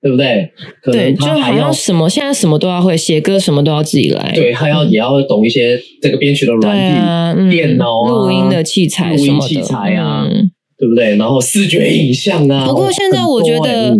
[0.00, 0.50] 对不对？
[0.82, 4.32] 可对，能就还要像什么现在什么都要会，写歌什么都要自己来。
[4.34, 11.16] 对，还要也要懂一些这个编曲的软体，啊，嗯电脑啊录音的器材录音器材啊嗯对不对？
[11.16, 12.66] 然后视觉影像啊。
[12.66, 13.98] 不过现在我觉得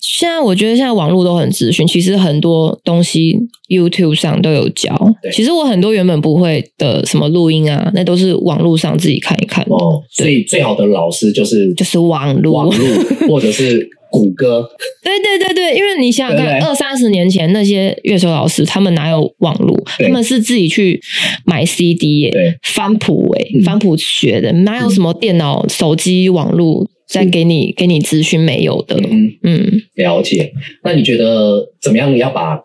[0.00, 3.36] 现在我觉得现在网络都很资讯，其实很多东西
[3.68, 5.30] YouTube 上都有教对。
[5.30, 12.52] 其实我很多原本不会的什么录音啊，那都是网络上自己看一看，哦，所以最好的老师就是就是网络。
[12.52, 14.68] 网络或者是谷歌，
[15.02, 19.76] 对对对对，因为你想想看，二三十年前那些乐手老师，他们哪有网络？
[19.98, 21.00] 他们是自己去
[21.44, 28.96] 买 CD 耶、对翻谱哎、嗯翻谱学的，哪有什么电脑、手机、网络在给你给你资讯没有的？
[28.96, 30.52] 嗯，嗯，了解。
[30.82, 32.56] 那你觉得怎么样要把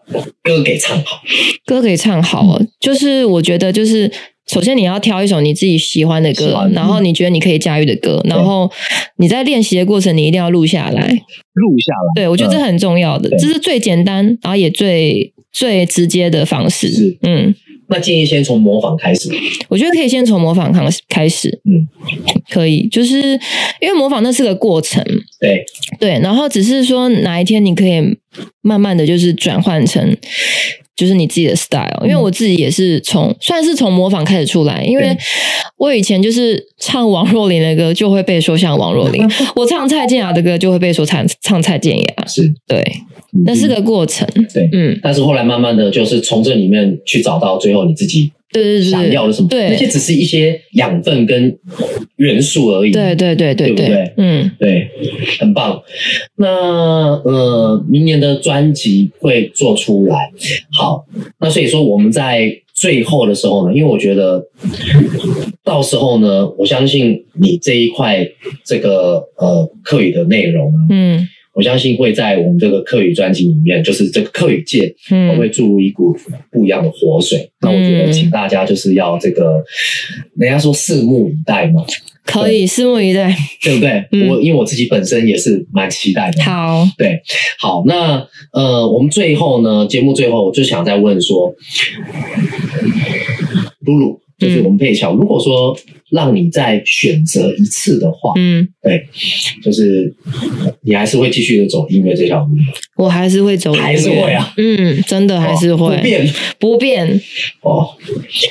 [0.43, 1.21] 歌给唱好？
[1.65, 4.11] 歌给唱好哦，就是我觉得就是。
[4.51, 8.69] 首先，你要挑一首你自己喜欢的歌然后你觉得你可以驾驭的歌，然后
[9.17, 11.07] 你在练习的过程，你一定要录下来。
[11.53, 12.11] 录下来。
[12.15, 16.91] 对，我觉得这很重要的，对这是最简单，然后也最最直接的方式。
[16.91, 17.55] 是嗯，
[17.87, 19.29] 那建议先从模仿开始。
[19.69, 21.61] 我觉得可以先从模仿开始开始。
[21.63, 21.87] 嗯，
[22.49, 23.21] 可以，就是
[23.79, 25.01] 因为模仿那是个过程，
[25.39, 25.63] 对，
[25.97, 28.01] 对，然后只是说哪一天你可以
[28.61, 30.17] 慢慢的就是转换成
[30.95, 32.01] 就是你自己的 style。
[32.03, 35.17] 因为我自己也是从算是从模仿开始出来，因为
[35.77, 39.23] 我以前就是唱王若琳的歌就会被说像王若琳，
[39.55, 42.53] 我唱蔡健雅的歌就会被说唱唱蔡健雅，是。
[42.67, 42.83] 对，
[43.45, 48.31] 那是个过程，对，嗯，但是后来慢慢的就是从这里面去找到最后你自己。
[48.51, 49.47] 对对对，想要的什么？
[49.49, 51.57] 对，那些只是一些养分跟
[52.17, 52.91] 元素而已。
[52.91, 54.13] 对对对对，对不对？
[54.17, 54.89] 嗯，对，
[55.39, 55.81] 很棒。
[56.35, 60.31] 那呃，明年的专辑会做出来。
[60.71, 61.05] 好，
[61.39, 64.43] 那所以说我们在最后的时候呢，因为我觉得
[65.63, 68.27] 到时候呢，我相信你这一块
[68.65, 71.27] 这个呃课语的内容，嗯。
[71.53, 76.15] 我相信会在我们这个客语专辑里面，就是这个客语界，嗯，会注入一股
[76.51, 77.51] 不一样的活水。
[77.61, 79.63] 那我觉得，请大家就是要这个，
[80.37, 81.85] 人家说拭目以待嘛，
[82.25, 84.05] 可以拭目以待，对不对？
[84.29, 86.41] 我因为我自己本身也是蛮期待的。
[86.43, 87.21] 好，对，
[87.59, 91.53] 好，那呃，我们最后呢，节目最后我就想再问说，
[93.81, 94.21] 露露。
[94.37, 95.77] 就是我们配巧，如果说
[96.11, 99.05] 让你再选择一次的话，嗯，对，
[99.63, 100.13] 就是
[100.83, 102.49] 你还是会继续的走音乐这条路。
[102.97, 105.95] 我还是会走，还是会啊，嗯，真的还是会。
[105.95, 107.21] 不变，不变。
[107.61, 107.87] 哦，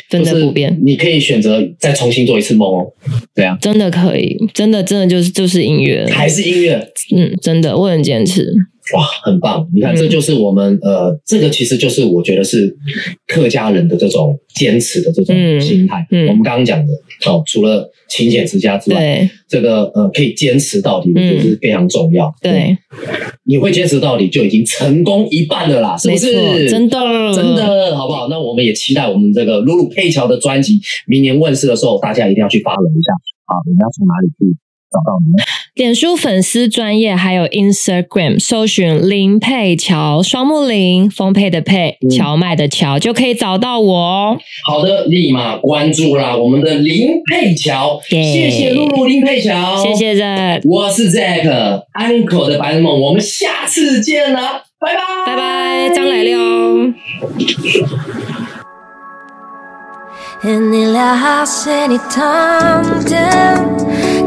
[0.09, 0.77] 真的不变。
[0.83, 2.93] 你可以选择再重新做一次梦哦，
[3.35, 8.53] 对啊，真的可以，真的真的就是就是音乐，还是音乐，嗯，真的我很坚持。
[8.93, 9.69] 哇，很棒！
[9.73, 12.77] 你看，这就是我们呃，这个其实就是我觉得是
[13.29, 16.05] 客家人的这种坚持的这种心态。
[16.11, 16.93] 嗯，我们刚刚讲的
[17.27, 22.33] 哦，除了勤俭持家之外，这个呃，可以坚持到底，我觉得是非常重要。
[22.41, 22.77] 对，
[23.45, 26.71] 你会坚持到底，就已经成功一半了啦，是不是？
[26.71, 26.99] 真的，
[27.35, 28.29] 真的，好不好？
[28.29, 33.13] 那我们也期待我们这个露露佩乔的专辑明年问世的时候，大家一定要去发 w 一下
[33.47, 33.59] 啊！
[33.67, 34.57] 我们要从哪里去？
[34.91, 35.33] 找到你，
[35.75, 44.37] 脸书粉丝专业还有 Instagram，搜寻林佩乔，双木林，丰沛的沛，荞麦的荞，就可以找到我哦。
[44.67, 56.93] 好的，立马关注啦，我们的林佩乔，谢谢露露林佩乔，谢谢 Zack，我是 Zack，Uncle 的白日梦，我们下次见啦，拜拜，拜拜，张来了。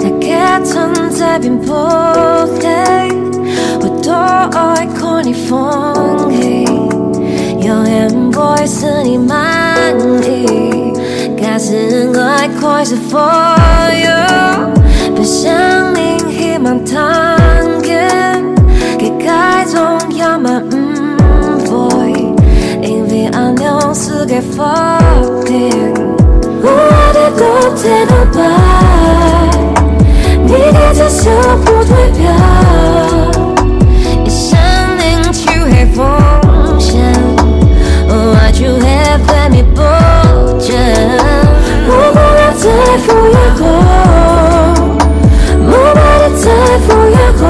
[0.04, 2.43] the cats on the table
[3.82, 6.66] what do i call it funky
[7.66, 10.93] your voice and in my name
[11.38, 13.64] guessing i call it for
[14.04, 14.24] you
[15.16, 22.12] but shining him on tongue get guys on your mind boy
[22.89, 25.93] in the announce get fucked in
[26.62, 29.03] what a good thing about
[30.56, 31.32] 你的这首
[31.66, 32.22] 不退票，
[34.24, 34.51] 一生
[34.99, 36.06] 领取黑风
[36.80, 37.01] 险，
[38.08, 38.86] 爱就会
[39.26, 39.82] 分明不
[40.60, 40.78] 见，
[41.88, 42.64] 我不要再
[42.99, 43.62] 赴约会，
[45.66, 46.45] 我把你再
[46.86, 47.41] 赴约会，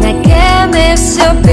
[0.00, 0.26] 那个
[0.70, 1.10] 没手
[1.42, 1.50] 柄，